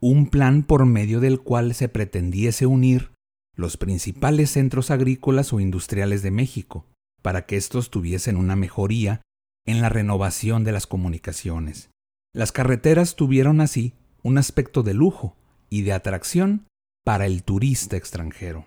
un 0.00 0.30
plan 0.30 0.62
por 0.62 0.86
medio 0.86 1.20
del 1.20 1.38
cual 1.38 1.74
se 1.74 1.90
pretendiese 1.90 2.64
unir 2.64 3.14
los 3.56 3.76
principales 3.76 4.50
centros 4.50 4.90
agrícolas 4.90 5.52
o 5.52 5.60
industriales 5.60 6.22
de 6.22 6.30
México, 6.30 6.86
para 7.22 7.46
que 7.46 7.56
éstos 7.56 7.90
tuviesen 7.90 8.36
una 8.36 8.54
mejoría 8.54 9.22
en 9.66 9.80
la 9.80 9.88
renovación 9.88 10.62
de 10.62 10.72
las 10.72 10.86
comunicaciones. 10.86 11.90
Las 12.32 12.52
carreteras 12.52 13.16
tuvieron 13.16 13.60
así 13.60 13.94
un 14.22 14.38
aspecto 14.38 14.82
de 14.82 14.94
lujo 14.94 15.36
y 15.70 15.82
de 15.82 15.92
atracción 15.92 16.66
para 17.04 17.26
el 17.26 17.42
turista 17.42 17.96
extranjero. 17.96 18.66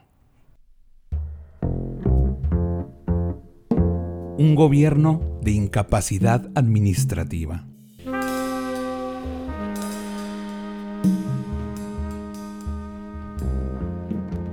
Un 4.37 4.55
gobierno 4.55 5.39
de 5.43 5.51
incapacidad 5.51 6.49
administrativa. 6.55 7.68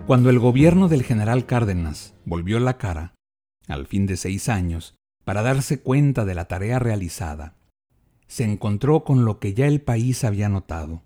Cuando 0.07 0.31
el 0.31 0.39
gobierno 0.39 0.87
del 0.87 1.03
general 1.03 1.47
Cárdenas 1.47 2.15
volvió 2.25 2.61
la 2.61 2.79
cara, 2.79 3.17
al 3.67 3.89
fin 3.89 4.07
de 4.07 4.17
seis 4.17 4.49
años, 4.49 4.95
para 5.25 5.43
darse 5.43 5.81
cuenta 5.81 6.25
de 6.25 6.37
la 6.37 6.45
tarea 6.45 6.79
realizada, 6.79 7.57
se 8.29 8.45
encontró 8.45 9.03
con 9.03 9.25
lo 9.25 9.41
que 9.41 9.53
ya 9.53 9.67
el 9.67 9.81
país 9.81 10.23
había 10.23 10.49
notado, 10.49 11.03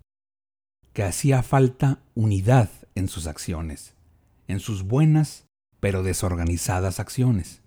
que 0.93 1.01
hacía 1.01 1.41
falta 1.41 2.03
unidad 2.13 2.69
en 2.93 3.07
sus 3.07 3.25
acciones, 3.25 3.95
en 4.47 4.59
sus 4.59 4.83
buenas 4.83 5.47
pero 5.79 6.03
desorganizadas 6.03 6.99
acciones. 6.99 7.63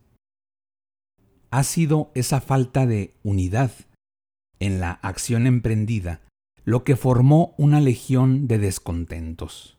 Ha 1.51 1.65
sido 1.65 2.13
esa 2.15 2.41
falta 2.41 2.87
de 2.87 3.13
unidad 3.25 3.73
en 4.61 4.79
la 4.79 4.93
acción 4.93 5.49
emprendida 5.49 6.21
lo 6.65 6.85
que 6.85 6.95
formó 6.95 7.57
una 7.59 7.81
legión 7.81 8.47
de 8.47 8.59
descontentos. 8.59 9.77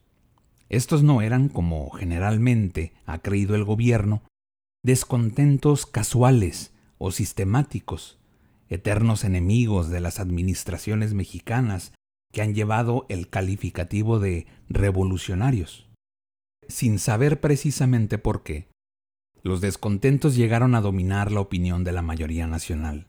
Estos 0.70 1.04
no 1.04 1.22
eran, 1.22 1.50
como 1.50 1.90
generalmente 1.92 2.94
ha 3.06 3.20
creído 3.20 3.56
el 3.56 3.64
gobierno, 3.64 4.24
descontentos 4.84 5.86
casuales 5.86 6.74
o 6.98 7.12
sistemáticos, 7.12 8.18
eternos 8.70 9.24
enemigos 9.24 9.90
de 9.90 10.00
las 10.00 10.20
administraciones 10.20 11.14
mexicanas 11.14 11.94
que 12.32 12.42
han 12.42 12.54
llevado 12.54 13.06
el 13.10 13.30
calificativo 13.30 14.20
de 14.20 14.48
revolucionarios. 14.70 15.88
Sin 16.68 17.00
saber 17.00 17.40
precisamente 17.40 18.18
por 18.18 18.44
qué, 18.44 18.68
los 19.44 19.62
descontentos 19.62 20.36
llegaron 20.36 20.74
a 20.74 20.82
dominar 20.82 21.32
la 21.32 21.40
opinión 21.40 21.84
de 21.84 21.92
la 21.92 22.02
mayoría 22.02 22.48
nacional. 22.48 23.08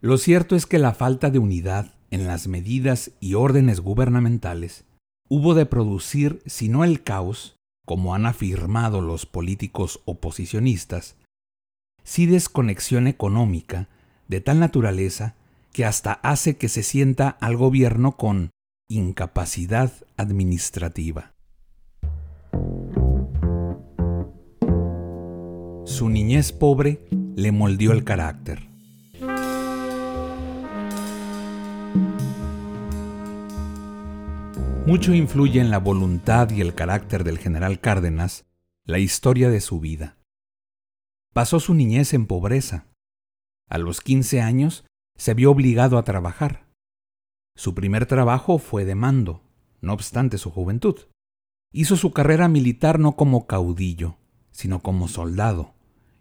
Lo 0.00 0.16
cierto 0.16 0.56
es 0.56 0.66
que 0.66 0.78
la 0.78 0.94
falta 0.94 1.30
de 1.30 1.38
unidad 1.38 1.94
en 2.10 2.26
las 2.26 2.48
medidas 2.48 3.12
y 3.20 3.34
órdenes 3.34 3.80
gubernamentales 3.80 4.84
hubo 5.34 5.54
de 5.54 5.64
producir, 5.64 6.42
si 6.44 6.68
no 6.68 6.84
el 6.84 7.02
caos, 7.02 7.56
como 7.86 8.14
han 8.14 8.26
afirmado 8.26 9.00
los 9.00 9.24
políticos 9.24 10.02
oposicionistas, 10.04 11.16
sí 12.04 12.26
desconexión 12.26 13.06
económica 13.06 13.88
de 14.28 14.42
tal 14.42 14.60
naturaleza 14.60 15.34
que 15.72 15.86
hasta 15.86 16.12
hace 16.12 16.58
que 16.58 16.68
se 16.68 16.82
sienta 16.82 17.30
al 17.30 17.56
gobierno 17.56 18.18
con 18.18 18.50
incapacidad 18.90 19.90
administrativa. 20.18 21.32
Su 25.86 26.10
niñez 26.10 26.52
pobre 26.52 27.08
le 27.36 27.52
moldeó 27.52 27.92
el 27.92 28.04
carácter. 28.04 28.71
Mucho 34.92 35.14
influye 35.14 35.58
en 35.58 35.70
la 35.70 35.78
voluntad 35.78 36.50
y 36.50 36.60
el 36.60 36.74
carácter 36.74 37.24
del 37.24 37.38
general 37.38 37.80
Cárdenas 37.80 38.44
la 38.84 38.98
historia 38.98 39.48
de 39.48 39.62
su 39.62 39.80
vida. 39.80 40.18
Pasó 41.32 41.60
su 41.60 41.72
niñez 41.72 42.12
en 42.12 42.26
pobreza. 42.26 42.88
A 43.70 43.78
los 43.78 44.02
15 44.02 44.42
años 44.42 44.84
se 45.16 45.32
vio 45.32 45.50
obligado 45.50 45.96
a 45.96 46.04
trabajar. 46.04 46.68
Su 47.56 47.74
primer 47.74 48.04
trabajo 48.04 48.58
fue 48.58 48.84
de 48.84 48.94
mando, 48.94 49.40
no 49.80 49.94
obstante 49.94 50.36
su 50.36 50.50
juventud. 50.50 50.96
Hizo 51.72 51.96
su 51.96 52.12
carrera 52.12 52.48
militar 52.48 52.98
no 52.98 53.16
como 53.16 53.46
caudillo, 53.46 54.18
sino 54.50 54.82
como 54.82 55.08
soldado, 55.08 55.72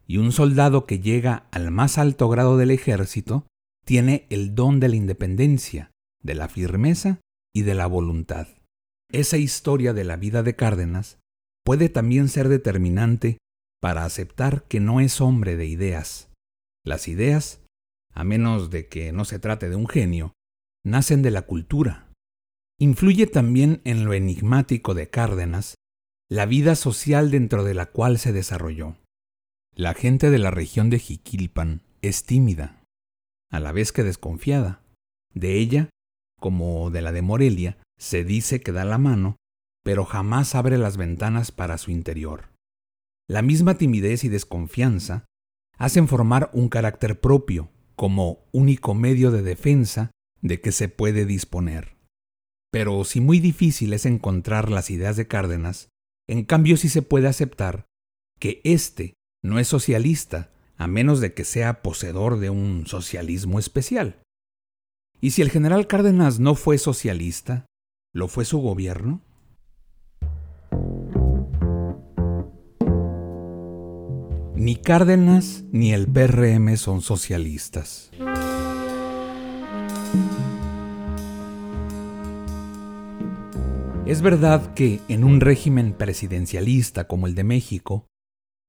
y 0.08 0.15
un 0.15 0.32
soldado 0.32 0.86
que 0.86 1.02
llega 1.02 1.46
al 1.52 1.72
más 1.72 1.98
alto 1.98 2.30
grado 2.30 2.56
del 2.56 2.72
ejército 2.72 3.46
tiene 3.84 4.28
el 4.30 4.56
don 4.56 4.80
de 4.80 4.88
la 4.88 4.96
independencia, 4.96 5.91
de 6.24 6.36
la 6.36 6.48
firmeza 6.48 7.19
y 7.52 7.63
de 7.63 7.76
la 7.76 7.88
voluntad. 7.88 8.48
Esa 9.13 9.38
historia 9.38 9.93
de 9.93 10.06
la 10.06 10.15
vida 10.15 10.41
de 10.41 10.56
Cárdenas 10.56 11.19
puede 11.65 11.89
también 11.89 12.30
ser 12.30 12.47
determinante 12.47 13.38
para 13.82 14.06
aceptar 14.06 14.63
que 14.63 14.80
no 14.80 15.02
es 15.02 15.19
hombre 15.19 15.58
de 15.58 15.65
ideas. 15.65 16.30
Las 16.86 17.10
ideas, 17.10 17.62
a 18.13 18.24
menos 18.24 18.69
de 18.69 18.88
que 18.88 19.12
no 19.12 19.26
se 19.26 19.38
trate 19.38 19.69
de 19.69 19.76
un 19.76 19.88
genio, 19.88 20.34
nacen 20.86 21.21
de 21.21 21.32
la 21.32 21.41
cultura. 21.41 22.08
Influye 22.80 23.28
también 23.28 23.82
en 23.84 24.06
lo 24.06 24.13
enigmático 24.13 24.93
de 24.93 25.10
Cárdenas 25.10 25.76
la 26.30 26.45
vida 26.45 26.76
social 26.76 27.30
dentro 27.30 27.65
de 27.65 27.74
la 27.74 27.88
cual 27.88 28.17
se 28.17 28.32
desarrolló. 28.32 28.95
La 29.76 29.93
gente 29.93 30.30
de 30.30 30.39
la 30.39 30.52
región 30.52 30.89
de 30.89 31.00
Jiquilpan 31.00 31.82
es 32.02 32.24
tímida, 32.24 32.82
a 33.50 33.60
la 33.60 33.74
vez 33.74 33.91
que 33.91 34.04
desconfiada. 34.04 34.82
De 35.34 35.58
ella 35.58 35.89
como 36.41 36.89
de 36.89 37.01
la 37.01 37.13
de 37.13 37.21
Morelia, 37.21 37.77
se 37.97 38.25
dice 38.25 38.60
que 38.60 38.73
da 38.73 38.84
la 38.84 38.97
mano, 38.97 39.38
pero 39.86 40.04
jamás 40.04 40.56
abre 40.56 40.77
las 40.77 40.97
ventanas 40.97 41.51
para 41.51 41.77
su 41.77 41.91
interior. 41.91 42.49
La 43.30 43.41
misma 43.41 43.77
timidez 43.77 44.25
y 44.25 44.30
desconfianza 44.30 45.25
hacen 45.77 46.10
formar 46.10 46.49
un 46.54 46.67
carácter 46.67 47.21
propio, 47.21 47.69
como 47.95 48.45
único 48.51 48.93
medio 48.93 49.32
de 49.32 49.43
defensa 49.43 50.12
de 50.41 50.60
que 50.60 50.71
se 50.71 50.89
puede 50.89 51.25
disponer. 51.25 51.95
Pero 52.71 53.04
si 53.04 53.21
muy 53.21 53.39
difícil 53.39 53.93
es 53.93 54.06
encontrar 54.06 54.71
las 54.71 54.89
ideas 54.89 55.15
de 55.15 55.27
Cárdenas, 55.27 55.89
en 56.27 56.43
cambio 56.43 56.77
sí 56.77 56.89
se 56.89 57.04
puede 57.04 57.27
aceptar 57.27 57.86
que 58.39 58.62
éste 58.63 59.13
no 59.43 59.60
es 59.60 59.67
socialista, 59.67 60.51
a 60.77 60.88
menos 60.88 61.19
de 61.21 61.34
que 61.36 61.45
sea 61.45 61.84
poseedor 61.84 62.39
de 62.39 62.49
un 62.49 62.88
socialismo 62.88 63.60
especial. 63.60 64.21
¿Y 65.24 65.32
si 65.32 65.44
el 65.44 65.52
general 65.52 65.86
Cárdenas 65.86 66.40
no 66.40 66.56
fue 66.56 66.80
socialista, 66.80 67.68
lo 68.12 68.28
fue 68.28 68.44
su 68.44 68.58
gobierno? 68.58 69.22
Ni 74.56 74.76
Cárdenas 74.78 75.64
ni 75.72 75.94
el 75.94 76.08
PRM 76.08 76.76
son 76.76 77.02
socialistas. 77.02 78.10
Es 84.08 84.24
verdad 84.24 84.74
que 84.74 85.02
en 85.08 85.24
un 85.24 85.40
régimen 85.40 85.94
presidencialista 85.94 87.08
como 87.08 87.28
el 87.28 87.36
de 87.36 87.44
México, 87.44 88.08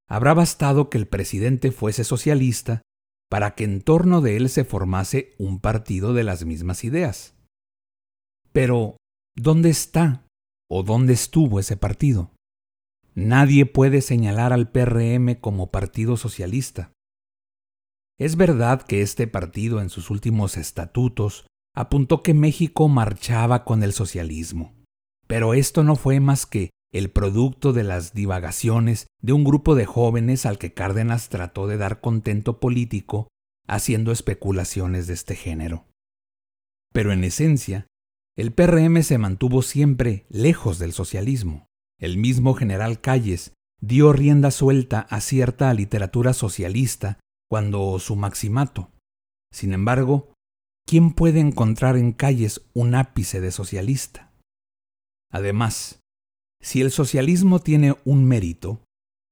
habrá 0.07 0.35
bastado 0.35 0.91
que 0.91 0.99
el 0.99 1.09
presidente 1.09 1.73
fuese 1.73 2.05
socialista 2.05 2.83
para 3.33 3.55
que 3.55 3.65
en 3.65 3.81
torno 3.81 4.21
de 4.21 4.37
él 4.37 4.51
se 4.51 4.63
formase 4.63 5.35
un 5.39 5.59
partido 5.59 6.13
de 6.13 6.23
las 6.23 6.45
mismas 6.45 6.85
ideas. 6.85 7.35
Pero, 8.53 8.99
¿dónde 9.35 9.71
está 9.71 10.27
o 10.71 10.83
dónde 10.83 11.15
estuvo 11.15 11.59
ese 11.59 11.79
partido? 11.79 12.35
Nadie 13.15 13.65
puede 13.65 14.03
señalar 14.03 14.53
al 14.53 14.71
PRM 14.71 15.37
como 15.41 15.71
partido 15.71 16.19
socialista. 16.19 16.93
Es 18.19 18.37
verdad 18.37 18.83
que 18.83 19.01
este 19.01 19.27
partido 19.27 19.81
en 19.81 19.89
sus 19.89 20.11
últimos 20.11 20.59
estatutos 20.59 21.47
apuntó 21.75 22.23
que 22.23 22.35
México 22.35 22.87
marchaba 22.89 23.65
con 23.65 23.83
el 23.83 23.95
socialismo, 23.95 24.75
pero 25.27 25.55
esto 25.55 25.85
no 25.85 25.97
fue 25.97 26.21
más 26.21 26.45
que 26.45 26.69
el 26.93 27.11
producto 27.11 27.73
de 27.73 27.85
las 27.85 28.13
divagaciones 28.13 29.07
de 29.23 29.33
un 29.33 29.45
grupo 29.45 29.75
de 29.75 29.87
jóvenes 29.87 30.45
al 30.45 30.59
que 30.59 30.75
Cárdenas 30.75 31.31
trató 31.31 31.67
de 31.67 31.79
dar 31.79 32.01
contento 32.01 32.61
político 32.61 33.29
haciendo 33.67 34.13
especulaciones 34.13 35.07
de 35.07 35.15
este 35.15 35.35
género. 35.35 35.87
Pero 36.93 37.13
en 37.13 37.25
esencia, 37.25 37.87
el 38.37 38.53
PRM 38.53 39.03
se 39.03 39.19
mantuvo 39.19 39.63
siempre 39.63 40.27
lejos 40.29 40.79
del 40.79 40.93
socialismo. 40.93 41.67
El 41.99 42.19
mismo 42.19 42.55
general 42.55 43.01
Calles 43.01 43.55
dio 43.81 44.13
rienda 44.13 44.51
suelta 44.51 45.01
a 45.01 45.21
cierta 45.21 45.73
literatura 45.73 46.35
socialista 46.35 47.21
cuando 47.49 47.99
su 47.99 48.17
maximato. 48.17 48.91
Sin 49.53 49.73
embargo, 49.73 50.35
¿quién 50.87 51.13
puede 51.13 51.41
encontrar 51.41 51.97
en 51.97 52.13
Calles 52.13 52.63
un 52.75 52.95
ápice 52.95 53.41
de 53.41 53.51
socialista? 53.51 54.33
Además, 55.31 56.02
si 56.63 56.81
el 56.81 56.91
socialismo 56.91 57.59
tiene 57.59 57.97
un 58.05 58.25
mérito, 58.25 58.81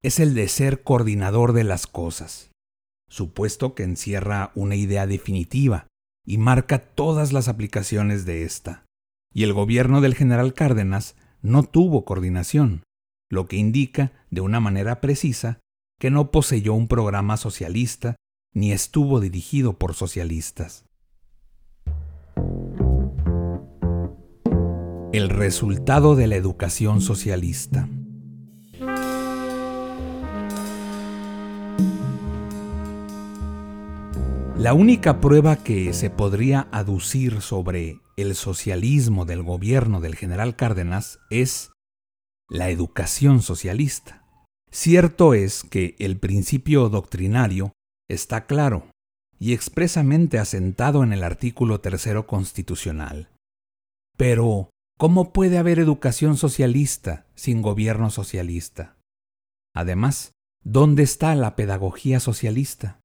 es 0.02 0.18
el 0.18 0.34
de 0.34 0.48
ser 0.48 0.82
coordinador 0.82 1.52
de 1.52 1.64
las 1.64 1.86
cosas, 1.86 2.50
supuesto 3.08 3.74
que 3.74 3.84
encierra 3.84 4.50
una 4.54 4.74
idea 4.74 5.06
definitiva 5.06 5.86
y 6.26 6.38
marca 6.38 6.78
todas 6.78 7.32
las 7.32 7.48
aplicaciones 7.48 8.26
de 8.26 8.42
ésta. 8.42 8.84
Y 9.32 9.44
el 9.44 9.52
gobierno 9.52 10.00
del 10.00 10.14
general 10.14 10.54
Cárdenas 10.54 11.14
no 11.40 11.62
tuvo 11.62 12.04
coordinación, 12.04 12.82
lo 13.30 13.46
que 13.46 13.56
indica 13.56 14.12
de 14.30 14.40
una 14.40 14.58
manera 14.58 15.00
precisa 15.00 15.60
que 16.00 16.10
no 16.10 16.30
poseyó 16.30 16.74
un 16.74 16.88
programa 16.88 17.36
socialista 17.36 18.16
ni 18.52 18.72
estuvo 18.72 19.20
dirigido 19.20 19.78
por 19.78 19.94
socialistas. 19.94 20.84
El 25.12 25.28
resultado 25.28 26.14
de 26.14 26.28
la 26.28 26.36
educación 26.36 27.00
socialista. 27.00 27.88
La 34.56 34.72
única 34.72 35.20
prueba 35.20 35.56
que 35.56 35.92
se 35.94 36.10
podría 36.10 36.68
aducir 36.70 37.40
sobre 37.40 37.98
el 38.16 38.36
socialismo 38.36 39.24
del 39.24 39.42
gobierno 39.42 40.00
del 40.00 40.14
general 40.14 40.54
Cárdenas 40.54 41.18
es 41.28 41.72
la 42.48 42.70
educación 42.70 43.42
socialista. 43.42 44.24
Cierto 44.70 45.34
es 45.34 45.64
que 45.64 45.96
el 45.98 46.20
principio 46.20 46.88
doctrinario 46.88 47.72
está 48.08 48.46
claro 48.46 48.86
y 49.40 49.54
expresamente 49.54 50.38
asentado 50.38 51.02
en 51.02 51.12
el 51.12 51.24
artículo 51.24 51.80
tercero 51.80 52.28
constitucional. 52.28 53.28
Pero, 54.16 54.70
¿cómo 55.00 55.32
puede 55.32 55.56
haber 55.56 55.78
educación 55.78 56.36
socialista 56.36 57.26
sin 57.34 57.62
gobierno 57.62 58.10
socialista? 58.10 58.98
Además, 59.74 60.32
¿dónde 60.62 61.04
está 61.04 61.34
la 61.34 61.56
pedagogía 61.56 62.20
socialista? 62.20 63.00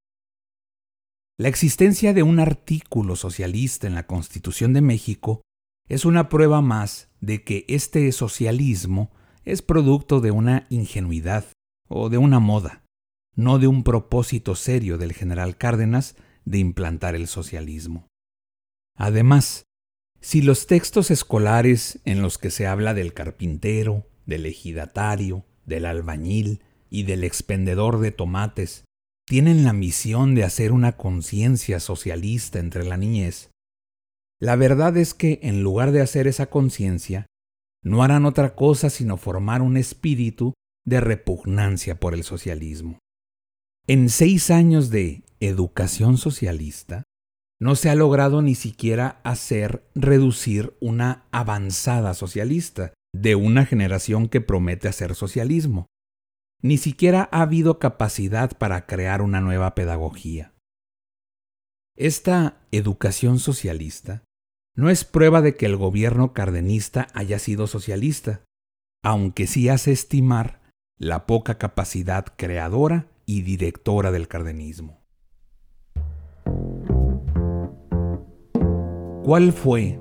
La 1.40 1.48
existencia 1.48 2.14
de 2.14 2.22
un 2.22 2.42
artículo 2.42 3.16
socialista 3.16 3.88
en 3.88 3.96
la 3.96 4.08
Constitución 4.08 4.74
de 4.74 4.82
México 4.82 5.42
es 5.88 6.04
una 6.04 6.28
prueba 6.28 6.60
más 6.60 7.14
de 7.22 7.46
que 7.46 7.64
este 7.70 8.12
socialismo 8.12 9.14
es 9.46 9.62
producto 9.62 10.20
de 10.20 10.32
una 10.32 10.68
ingenuidad 10.70 11.46
o 11.88 12.10
de 12.10 12.18
una 12.18 12.42
moda, 12.42 12.84
no 13.38 13.58
de 13.58 13.68
un 13.68 13.84
propósito 13.84 14.56
serio 14.56 14.98
del 14.98 15.14
general 15.14 15.56
Cárdenas 15.56 16.18
de 16.44 16.58
implantar 16.58 17.16
el 17.16 17.28
socialismo. 17.28 18.06
Además, 18.98 19.64
si 20.26 20.42
los 20.42 20.66
textos 20.66 21.12
escolares 21.12 22.00
en 22.04 22.24
los 22.24 22.40
que 22.40 22.50
se 22.50 22.66
habla 22.66 22.96
del 22.96 23.14
carpintero, 23.14 24.08
del 24.26 24.48
ejidatario, 24.48 25.46
del 25.68 25.86
albañil 25.86 26.64
y 26.90 27.04
del 27.04 27.24
expendedor 27.24 28.00
de 28.00 28.12
tomates 28.12 28.86
tienen 29.28 29.64
la 29.64 29.72
misión 29.72 30.34
de 30.34 30.44
hacer 30.44 30.72
una 30.72 30.98
conciencia 30.98 31.80
socialista 31.80 32.58
entre 32.58 32.86
la 32.86 32.98
niñez, 32.98 33.52
la 34.40 34.56
verdad 34.56 34.98
es 34.98 35.14
que 35.14 35.38
en 35.44 35.62
lugar 35.62 35.92
de 35.92 36.02
hacer 36.02 36.26
esa 36.26 36.48
conciencia, 36.48 37.28
no 37.84 38.02
harán 38.02 38.26
otra 38.26 38.56
cosa 38.56 38.90
sino 38.90 39.18
formar 39.18 39.62
un 39.62 39.78
espíritu 39.78 40.54
de 40.88 41.02
repugnancia 41.02 42.00
por 42.00 42.16
el 42.16 42.24
socialismo. 42.24 42.98
En 43.86 44.10
seis 44.10 44.50
años 44.50 44.90
de 44.90 45.22
educación 45.40 46.18
socialista, 46.18 47.04
no 47.60 47.76
se 47.76 47.90
ha 47.90 47.96
logrado 47.96 48.42
ni 48.42 48.56
siquiera 48.56 49.22
hacer 49.24 49.88
reducir 49.96 50.76
una 50.82 51.26
avanzada 51.32 52.14
socialista 52.14 52.94
de 53.14 53.36
una 53.36 53.66
generación 53.66 54.28
que 54.28 54.42
promete 54.42 54.88
hacer 54.88 55.16
socialismo 55.16 55.88
ni 56.66 56.78
siquiera 56.78 57.30
ha 57.32 57.44
habido 57.44 57.78
capacidad 57.78 58.58
para 58.58 58.88
crear 58.88 59.22
una 59.22 59.40
nueva 59.40 59.76
pedagogía. 59.76 60.56
Esta 61.96 62.66
educación 62.72 63.38
socialista 63.38 64.24
no 64.76 64.90
es 64.90 65.06
prueba 65.06 65.44
de 65.44 65.56
que 65.56 65.68
el 65.68 65.78
gobierno 65.78 66.34
cardenista 66.34 67.08
haya 67.14 67.38
sido 67.38 67.68
socialista, 67.68 68.44
aunque 69.04 69.46
sí 69.46 69.70
hace 69.70 69.92
estimar 69.92 70.60
la 70.98 71.28
poca 71.28 71.60
capacidad 71.60 72.26
creadora 72.36 73.12
y 73.28 73.44
directora 73.44 74.12
del 74.12 74.28
cardenismo. 74.28 75.06
¿Cuál 79.26 79.54
fue, 79.54 80.00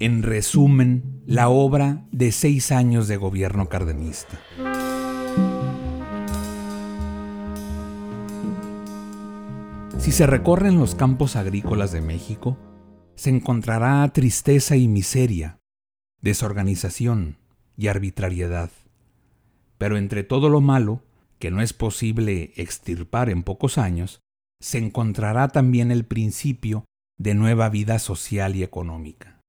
en 0.00 0.24
resumen, 0.24 1.22
la 1.26 1.48
obra 1.48 2.08
de 2.10 2.32
seis 2.32 2.72
años 2.72 3.06
de 3.06 3.16
gobierno 3.16 3.68
cardenista? 3.68 4.40
Si 9.96 10.10
se 10.10 10.26
recorren 10.26 10.80
los 10.80 10.96
campos 10.96 11.36
agrícolas 11.36 11.92
de 11.92 12.00
México, 12.00 12.58
se 13.14 13.30
encontrará 13.30 14.12
tristeza 14.12 14.74
y 14.74 14.88
miseria, 14.88 15.60
desorganización 16.20 17.38
y 17.76 17.86
arbitrariedad. 17.86 18.72
Pero 19.78 19.98
entre 19.98 20.24
todo 20.24 20.48
lo 20.48 20.60
malo, 20.60 21.00
que 21.38 21.52
no 21.52 21.62
es 21.62 21.72
posible 21.74 22.52
extirpar 22.56 23.30
en 23.30 23.44
pocos 23.44 23.78
años, 23.78 24.18
se 24.58 24.78
encontrará 24.78 25.46
también 25.46 25.92
el 25.92 26.04
principio 26.04 26.86
de 27.18 27.34
nueva 27.34 27.68
vida 27.68 27.98
social 27.98 28.56
y 28.56 28.62
económica. 28.62 29.40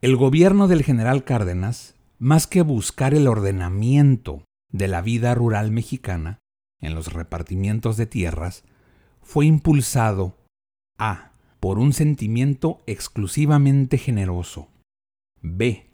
El 0.00 0.16
gobierno 0.16 0.68
del 0.68 0.82
general 0.82 1.24
Cárdenas, 1.24 1.94
más 2.18 2.46
que 2.46 2.62
buscar 2.62 3.14
el 3.14 3.28
ordenamiento 3.28 4.44
de 4.72 4.88
la 4.88 5.02
vida 5.02 5.34
rural 5.34 5.70
mexicana 5.70 6.38
en 6.80 6.94
los 6.94 7.12
repartimientos 7.12 7.96
de 7.96 8.06
tierras, 8.06 8.64
fue 9.20 9.46
impulsado 9.46 10.38
a. 10.98 11.32
por 11.60 11.78
un 11.78 11.92
sentimiento 11.92 12.80
exclusivamente 12.86 13.98
generoso, 13.98 14.68
b. 15.42 15.90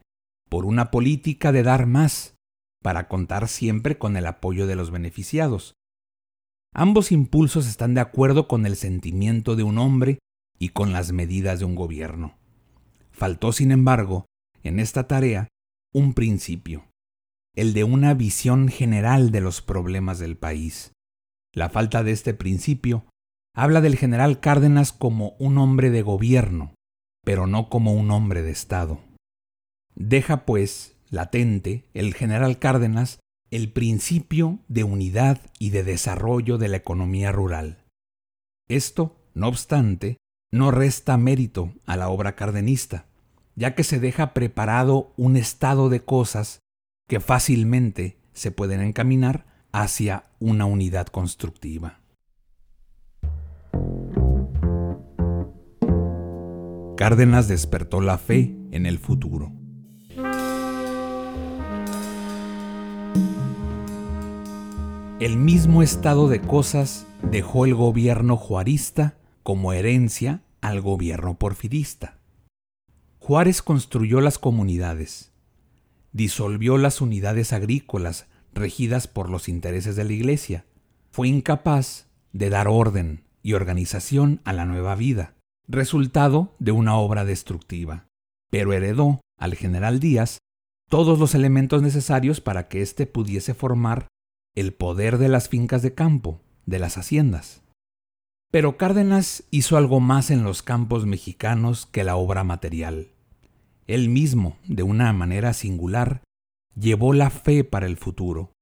por 0.49 0.65
una 0.65 0.93
política 0.93 1.51
de 1.51 1.65
dar 1.65 1.87
más, 1.87 2.37
para 2.83 3.09
contar 3.09 3.49
siempre 3.49 3.99
con 3.99 4.17
el 4.17 4.27
apoyo 4.27 4.69
de 4.69 4.77
los 4.77 4.93
beneficiados. 4.93 5.75
Ambos 6.73 7.11
impulsos 7.11 7.67
están 7.67 7.95
de 7.95 8.01
acuerdo 8.01 8.47
con 8.47 8.65
el 8.65 8.77
sentimiento 8.77 9.57
de 9.57 9.65
un 9.65 9.79
hombre 9.79 10.19
y 10.59 10.71
con 10.71 10.93
las 10.93 11.13
medidas 11.13 11.59
de 11.59 11.65
un 11.65 11.75
gobierno. 11.75 12.37
Faltó, 13.11 13.53
sin 13.53 13.71
embargo, 13.71 14.27
en 14.63 14.81
esta 14.81 15.07
tarea 15.07 15.49
un 15.93 16.15
principio, 16.15 16.85
el 17.55 17.73
de 17.73 17.85
una 17.85 18.15
visión 18.15 18.69
general 18.69 19.31
de 19.31 19.41
los 19.41 19.63
problemas 19.63 20.19
del 20.19 20.37
país. 20.37 20.93
La 21.55 21.71
falta 21.71 22.03
de 22.03 22.13
este 22.13 22.35
principio 22.35 23.07
habla 23.55 23.81
del 23.81 23.97
general 23.97 24.41
Cárdenas 24.41 24.93
como 24.93 25.37
un 25.39 25.57
hombre 25.57 25.91
de 25.91 26.03
gobierno, 26.03 26.75
pero 27.25 27.47
no 27.47 27.71
como 27.71 27.95
un 27.95 28.11
hombre 28.11 28.43
de 28.43 28.51
Estado. 28.51 29.01
Deja, 29.95 30.45
pues, 30.45 30.97
latente 31.09 31.89
el 31.95 32.13
general 32.13 32.59
Cárdenas 32.59 33.21
el 33.51 33.73
principio 33.73 34.59
de 34.69 34.85
unidad 34.85 35.41
y 35.59 35.71
de 35.71 35.85
desarrollo 35.85 36.59
de 36.59 36.69
la 36.69 36.77
economía 36.77 37.33
rural. 37.33 37.85
Esto, 38.69 39.17
no 39.35 39.49
obstante, 39.49 40.19
no 40.53 40.71
resta 40.71 41.17
mérito 41.17 41.73
a 41.87 41.97
la 41.97 42.09
obra 42.09 42.37
cardenista, 42.37 43.07
ya 43.55 43.75
que 43.75 43.85
se 43.85 44.01
deja 44.01 44.35
preparado 44.35 45.13
un 45.17 45.37
estado 45.37 45.89
de 45.89 46.05
cosas 46.05 46.61
que 47.09 47.21
fácilmente 47.21 48.19
se 48.33 48.51
pueden 48.51 48.81
encaminar 48.81 49.47
hacia 49.73 50.25
una 50.39 50.67
unidad 50.67 51.07
constructiva. 51.07 52.01
Cárdenas 56.97 57.47
despertó 57.47 58.01
la 58.01 58.17
fe 58.17 58.57
en 58.71 58.87
el 58.87 58.99
futuro. 58.99 59.53
El 65.19 65.39
mismo 65.39 65.83
estado 65.83 66.29
de 66.29 66.41
cosas 66.41 67.07
dejó 67.31 67.65
el 67.65 67.75
gobierno 67.75 68.37
juarista 68.37 69.17
como 69.47 69.73
herencia 69.73 70.43
al 70.61 70.81
gobierno 70.81 71.39
porfirista. 71.39 72.19
Juárez 73.21 73.63
construyó 73.63 74.21
las 74.21 74.41
comunidades, 74.41 75.31
disolvió 76.11 76.79
las 76.79 77.01
unidades 77.01 77.53
agrícolas 77.53 78.27
regidas 78.53 79.07
por 79.07 79.31
los 79.31 79.49
intereses 79.49 79.95
de 79.95 80.03
la 80.03 80.15
Iglesia, 80.15 80.67
fue 81.13 81.29
incapaz 81.29 82.09
de 82.33 82.51
dar 82.51 82.67
orden 82.67 83.23
y 83.41 83.53
organización 83.53 84.41
a 84.43 84.53
la 84.53 84.65
nueva 84.65 84.97
vida 84.97 85.37
resultado 85.69 86.57
de 86.59 86.73
una 86.73 86.97
obra 86.97 87.25
destructiva, 87.25 88.09
pero 88.51 88.73
heredó 88.73 89.21
al 89.39 89.55
general 89.55 90.01
Díaz 90.01 90.39
todos 90.91 91.21
los 91.21 91.37
elementos 91.37 91.83
necesarios 91.83 92.41
para 92.41 92.67
que 92.67 92.83
éste 92.83 93.07
pudiese 93.07 93.55
formar 93.55 94.09
el 94.57 94.75
poder 94.75 95.19
de 95.19 95.29
las 95.29 95.49
fincas 95.49 95.83
de 95.83 95.95
campo, 95.95 96.43
de 96.65 96.81
las 96.81 96.99
haciendas. 96.99 97.63
Pero 98.57 98.79
Cárdenas 98.79 99.45
hizo 99.51 99.77
algo 99.77 100.01
más 100.01 100.31
en 100.31 100.43
los 100.43 100.63
campos 100.63 101.05
mexicanos 101.05 101.85
que 101.85 102.05
la 102.05 102.17
obra 102.17 102.43
material. 102.43 103.09
Él 103.87 104.09
mismo, 104.09 104.57
de 104.67 104.83
una 104.83 105.13
manera 105.13 105.53
singular, 105.53 106.23
llevó 106.75 107.13
la 107.13 107.29
fe 107.29 107.65
para 107.65 107.85
el 107.85 107.99
futuro. 107.99 108.53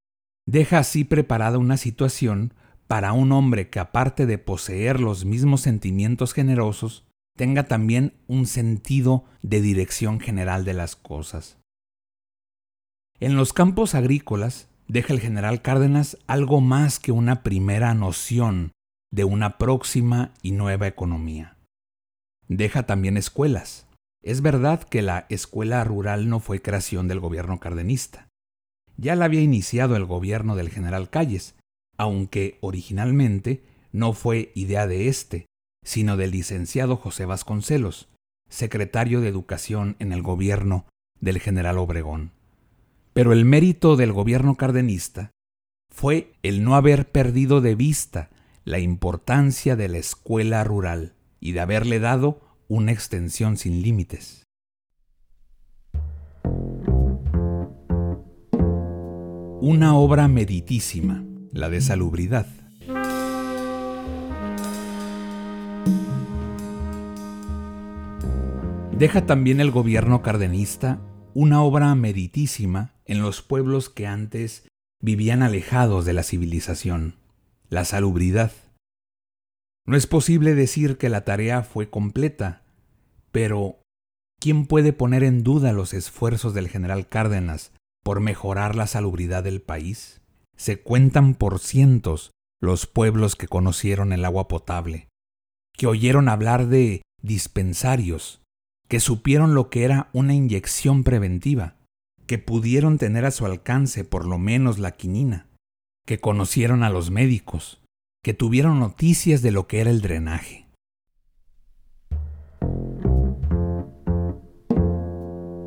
Deja 0.48 0.78
así 0.78 1.04
preparada 1.04 1.58
una 1.58 1.76
situación 1.76 2.54
para 2.88 3.12
un 3.12 3.30
hombre 3.30 3.70
que 3.70 3.78
aparte 3.78 4.26
de 4.26 4.36
poseer 4.36 4.98
los 4.98 5.24
mismos 5.24 5.60
sentimientos 5.60 6.32
generosos, 6.32 7.06
tenga 7.36 7.68
también 7.68 8.14
un 8.26 8.46
sentido 8.46 9.26
de 9.42 9.60
dirección 9.60 10.18
general 10.18 10.64
de 10.64 10.74
las 10.74 10.96
cosas. 10.96 11.58
En 13.20 13.36
los 13.36 13.52
campos 13.52 13.94
agrícolas 13.94 14.66
deja 14.88 15.12
el 15.12 15.20
general 15.20 15.62
Cárdenas 15.62 16.18
algo 16.26 16.60
más 16.60 16.98
que 16.98 17.12
una 17.12 17.44
primera 17.44 17.94
noción 17.94 18.73
de 19.14 19.22
una 19.22 19.58
próxima 19.58 20.32
y 20.42 20.50
nueva 20.50 20.88
economía. 20.88 21.56
Deja 22.48 22.82
también 22.84 23.16
escuelas. 23.16 23.86
Es 24.24 24.40
verdad 24.40 24.82
que 24.82 25.02
la 25.02 25.26
escuela 25.28 25.84
rural 25.84 26.28
no 26.28 26.40
fue 26.40 26.60
creación 26.60 27.06
del 27.06 27.20
gobierno 27.20 27.60
cardenista. 27.60 28.28
Ya 28.96 29.14
la 29.14 29.26
había 29.26 29.40
iniciado 29.40 29.94
el 29.94 30.04
gobierno 30.04 30.56
del 30.56 30.68
general 30.68 31.10
Calles, 31.10 31.54
aunque 31.96 32.58
originalmente 32.60 33.62
no 33.92 34.14
fue 34.14 34.50
idea 34.56 34.88
de 34.88 35.06
éste, 35.06 35.46
sino 35.84 36.16
del 36.16 36.32
licenciado 36.32 36.96
José 36.96 37.24
Vasconcelos, 37.24 38.08
secretario 38.50 39.20
de 39.20 39.28
Educación 39.28 39.94
en 40.00 40.12
el 40.12 40.22
gobierno 40.22 40.86
del 41.20 41.38
general 41.38 41.78
Obregón. 41.78 42.32
Pero 43.12 43.32
el 43.32 43.44
mérito 43.44 43.94
del 43.94 44.12
gobierno 44.12 44.56
cardenista 44.56 45.30
fue 45.88 46.32
el 46.42 46.64
no 46.64 46.74
haber 46.74 47.08
perdido 47.12 47.60
de 47.60 47.76
vista 47.76 48.30
la 48.64 48.78
importancia 48.78 49.76
de 49.76 49.88
la 49.88 49.98
escuela 49.98 50.64
rural 50.64 51.14
y 51.40 51.52
de 51.52 51.60
haberle 51.60 52.00
dado 52.00 52.40
una 52.68 52.92
extensión 52.92 53.56
sin 53.56 53.82
límites. 53.82 54.42
Una 59.60 59.96
obra 59.96 60.28
meritísima, 60.28 61.24
la 61.52 61.68
de 61.68 61.80
salubridad. 61.80 62.46
Deja 68.98 69.26
también 69.26 69.60
el 69.60 69.70
gobierno 69.70 70.22
cardenista 70.22 71.00
una 71.34 71.62
obra 71.62 71.94
meritísima 71.96 72.94
en 73.04 73.20
los 73.20 73.42
pueblos 73.42 73.90
que 73.90 74.06
antes 74.06 74.68
vivían 75.00 75.42
alejados 75.42 76.04
de 76.04 76.12
la 76.12 76.22
civilización, 76.22 77.16
la 77.74 77.84
salubridad. 77.84 78.52
No 79.86 79.96
es 79.96 80.06
posible 80.06 80.54
decir 80.54 80.96
que 80.96 81.08
la 81.08 81.24
tarea 81.24 81.62
fue 81.62 81.90
completa, 81.90 82.62
pero 83.32 83.80
¿quién 84.40 84.66
puede 84.66 84.92
poner 84.92 85.24
en 85.24 85.42
duda 85.42 85.72
los 85.72 85.92
esfuerzos 85.92 86.54
del 86.54 86.68
general 86.68 87.08
Cárdenas 87.08 87.72
por 88.02 88.20
mejorar 88.20 88.76
la 88.76 88.86
salubridad 88.86 89.42
del 89.42 89.60
país? 89.60 90.20
Se 90.56 90.80
cuentan 90.80 91.34
por 91.34 91.58
cientos 91.58 92.30
los 92.62 92.86
pueblos 92.86 93.34
que 93.34 93.48
conocieron 93.48 94.12
el 94.12 94.24
agua 94.24 94.46
potable, 94.46 95.08
que 95.76 95.88
oyeron 95.88 96.28
hablar 96.28 96.68
de 96.68 97.02
dispensarios, 97.22 98.40
que 98.88 99.00
supieron 99.00 99.54
lo 99.54 99.68
que 99.68 99.82
era 99.82 100.10
una 100.12 100.32
inyección 100.32 101.02
preventiva, 101.02 101.76
que 102.26 102.38
pudieron 102.38 102.98
tener 102.98 103.24
a 103.24 103.32
su 103.32 103.44
alcance 103.44 104.04
por 104.04 104.26
lo 104.26 104.38
menos 104.38 104.78
la 104.78 104.92
quinina, 104.92 105.48
que 106.06 106.18
conocieron 106.18 106.82
a 106.82 106.90
los 106.90 107.10
médicos, 107.10 107.80
que 108.22 108.34
tuvieron 108.34 108.78
noticias 108.78 109.42
de 109.42 109.52
lo 109.52 109.66
que 109.66 109.80
era 109.80 109.90
el 109.90 110.00
drenaje. 110.00 110.68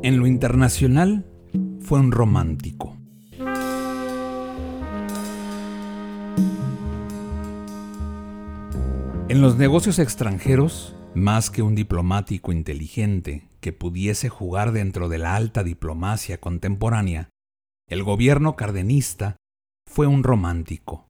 En 0.02 0.18
lo 0.18 0.26
internacional 0.26 1.26
fue 1.80 1.98
un 1.98 2.12
romántico. 2.12 2.96
En 9.28 9.42
los 9.42 9.58
negocios 9.58 9.98
extranjeros 9.98 10.94
más 11.14 11.50
que 11.50 11.62
un 11.62 11.74
diplomático 11.74 12.52
inteligente 12.52 13.48
que 13.60 13.72
pudiese 13.72 14.28
jugar 14.28 14.72
dentro 14.72 15.08
de 15.08 15.18
la 15.18 15.34
alta 15.34 15.64
diplomacia 15.64 16.38
contemporánea, 16.38 17.28
el 17.88 18.04
gobierno 18.04 18.56
cardenista 18.56 19.36
fue 19.88 20.06
un 20.06 20.22
romántico. 20.22 21.08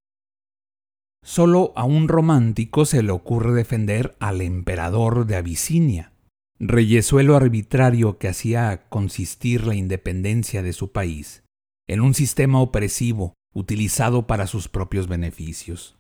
Solo 1.22 1.72
a 1.76 1.84
un 1.84 2.08
romántico 2.08 2.84
se 2.84 3.02
le 3.02 3.10
ocurre 3.10 3.52
defender 3.52 4.16
al 4.20 4.40
emperador 4.40 5.26
de 5.26 5.36
Abisinia, 5.36 6.12
reyesuelo 6.58 7.36
arbitrario 7.36 8.18
que 8.18 8.28
hacía 8.28 8.88
consistir 8.88 9.66
la 9.66 9.74
independencia 9.74 10.62
de 10.62 10.72
su 10.72 10.92
país 10.92 11.44
en 11.88 12.00
un 12.00 12.14
sistema 12.14 12.60
opresivo 12.60 13.34
utilizado 13.54 14.26
para 14.26 14.46
sus 14.46 14.68
propios 14.68 15.08
beneficios. 15.08 15.98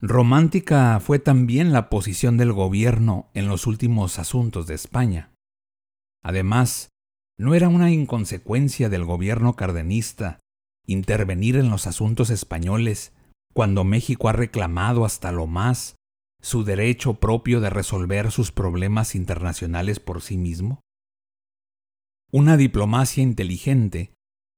Romántica 0.00 0.98
fue 1.00 1.18
también 1.18 1.72
la 1.72 1.88
posición 1.88 2.36
del 2.36 2.52
gobierno 2.52 3.30
en 3.34 3.46
los 3.46 3.66
últimos 3.66 4.18
asuntos 4.18 4.66
de 4.66 4.74
España. 4.74 5.32
Además, 6.24 6.88
no 7.38 7.54
era 7.54 7.68
una 7.68 7.90
inconsecuencia 7.90 8.88
del 8.88 9.04
gobierno 9.04 9.54
cardenista 9.54 10.41
intervenir 10.86 11.56
en 11.56 11.70
los 11.70 11.86
asuntos 11.86 12.30
españoles 12.30 13.12
cuando 13.52 13.84
México 13.84 14.28
ha 14.28 14.32
reclamado 14.32 15.04
hasta 15.04 15.32
lo 15.32 15.46
más 15.46 15.96
su 16.40 16.64
derecho 16.64 17.14
propio 17.14 17.60
de 17.60 17.70
resolver 17.70 18.30
sus 18.30 18.50
problemas 18.50 19.14
internacionales 19.14 20.00
por 20.00 20.22
sí 20.22 20.36
mismo? 20.38 20.80
Una 22.30 22.56
diplomacia 22.56 23.22
inteligente 23.22 24.14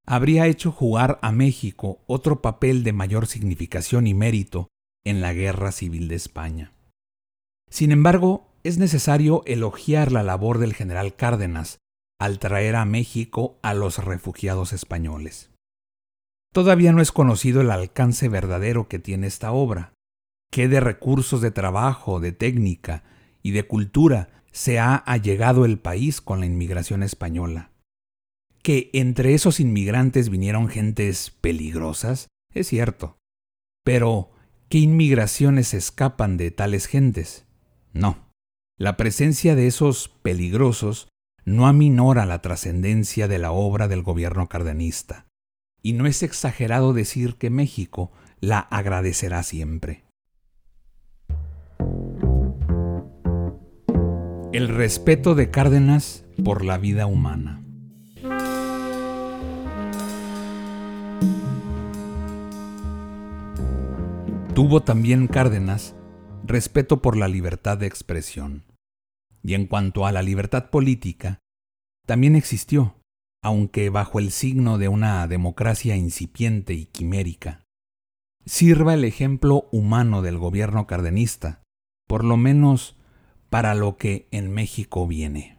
habría 0.07 0.47
hecho 0.47 0.71
jugar 0.71 1.19
a 1.23 1.33
México 1.33 2.03
otro 2.07 2.41
papel 2.41 2.85
de 2.85 2.93
mayor 2.93 3.27
significación 3.27 4.07
y 4.07 4.15
mérito 4.15 4.69
en 5.05 5.21
la 5.21 5.33
Guerra 5.33 5.73
Civil 5.73 6.09
de 6.09 6.15
España. 6.15 6.73
Sin 7.71 7.91
embargo, 7.91 8.55
es 8.63 8.79
necesario 8.79 9.43
elogiar 9.47 10.13
la 10.13 10.23
labor 10.23 10.59
del 10.59 10.75
general 10.75 11.17
Cárdenas 11.17 11.79
al 12.21 12.39
traer 12.39 12.77
a 12.77 12.85
México 12.85 13.59
a 13.63 13.75
los 13.75 13.99
refugiados 13.99 14.73
españoles. 14.73 15.51
Todavía 16.55 16.93
no 16.93 17.03
es 17.03 17.12
conocido 17.12 17.61
el 17.61 17.71
alcance 17.71 18.31
verdadero 18.31 18.88
que 18.88 18.99
tiene 18.99 19.27
esta 19.27 19.53
obra, 19.53 19.93
qué 20.51 20.69
de 20.69 20.81
recursos 20.81 21.43
de 21.43 21.51
trabajo, 21.51 22.19
de 22.19 22.33
técnica 22.33 23.05
y 23.43 23.51
de 23.51 23.64
cultura 23.64 24.43
se 24.51 24.79
ha 24.79 24.95
allegado 24.95 25.67
el 25.67 25.79
país 25.79 26.23
con 26.23 26.40
la 26.40 26.47
inmigración 26.47 27.03
española. 27.03 27.73
Que 28.62 28.88
entre 28.95 29.35
esos 29.35 29.61
inmigrantes 29.61 30.31
vinieron 30.31 30.69
gentes 30.69 31.31
peligrosas, 31.43 32.29
es 32.55 32.69
cierto, 32.69 33.19
pero 33.85 34.31
¿Qué 34.75 34.79
inmigraciones 34.79 35.73
escapan 35.73 36.37
de 36.37 36.51
tales 36.51 36.87
gentes? 36.87 37.47
No. 37.93 38.33
La 38.77 38.97
presencia 38.97 39.55
de 39.55 39.69
esos 39.69 40.09
peligrosos 40.09 41.09
no 41.45 41.69
aminora 41.69 42.27
la 42.27 42.43
trascendencia 42.43 43.29
de 43.29 43.38
la 43.38 43.53
obra 43.53 43.87
del 43.87 44.03
gobierno 44.03 44.49
cardenista, 44.49 45.27
y 45.85 45.92
no 45.92 46.07
es 46.07 46.23
exagerado 46.23 46.94
decir 46.94 47.37
que 47.37 47.51
México 47.51 48.11
la 48.40 48.59
agradecerá 48.59 49.42
siempre. 49.42 50.07
El 54.53 54.68
respeto 54.68 55.35
de 55.35 55.51
Cárdenas 55.51 56.25
por 56.42 56.64
la 56.64 56.79
vida 56.79 57.05
humana. 57.07 57.62
Tuvo 64.55 64.83
también 64.83 65.27
Cárdenas 65.27 65.94
respeto 66.44 67.03
por 67.03 67.18
la 67.18 67.29
libertad 67.29 67.77
de 67.77 67.87
expresión. 67.87 68.64
Y 69.42 69.53
en 69.53 69.66
cuanto 69.66 70.07
a 70.07 70.12
la 70.12 70.23
libertad 70.23 70.70
política, 70.70 71.40
también 72.07 72.37
existió, 72.37 72.97
aunque 73.45 73.91
bajo 73.91 74.19
el 74.19 74.31
signo 74.31 74.79
de 74.79 74.89
una 74.89 75.29
democracia 75.29 75.97
incipiente 75.97 76.73
y 76.73 76.87
quimérica. 76.87 77.61
Sirva 78.47 78.95
el 78.95 79.05
ejemplo 79.05 79.69
humano 79.71 80.23
del 80.23 80.39
gobierno 80.39 80.87
cardenista, 80.87 81.63
por 82.09 82.25
lo 82.25 82.39
menos 82.39 82.97
para 83.51 83.75
lo 83.75 83.99
que 83.99 84.29
en 84.31 84.51
México 84.51 85.07
viene. 85.07 85.59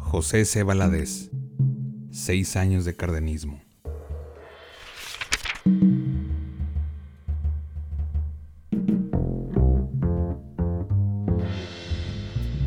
José 0.00 0.44
C. 0.44 0.64
Valadez, 0.64 1.30
seis 2.10 2.56
años 2.56 2.84
de 2.84 2.96
cardenismo. 2.96 3.62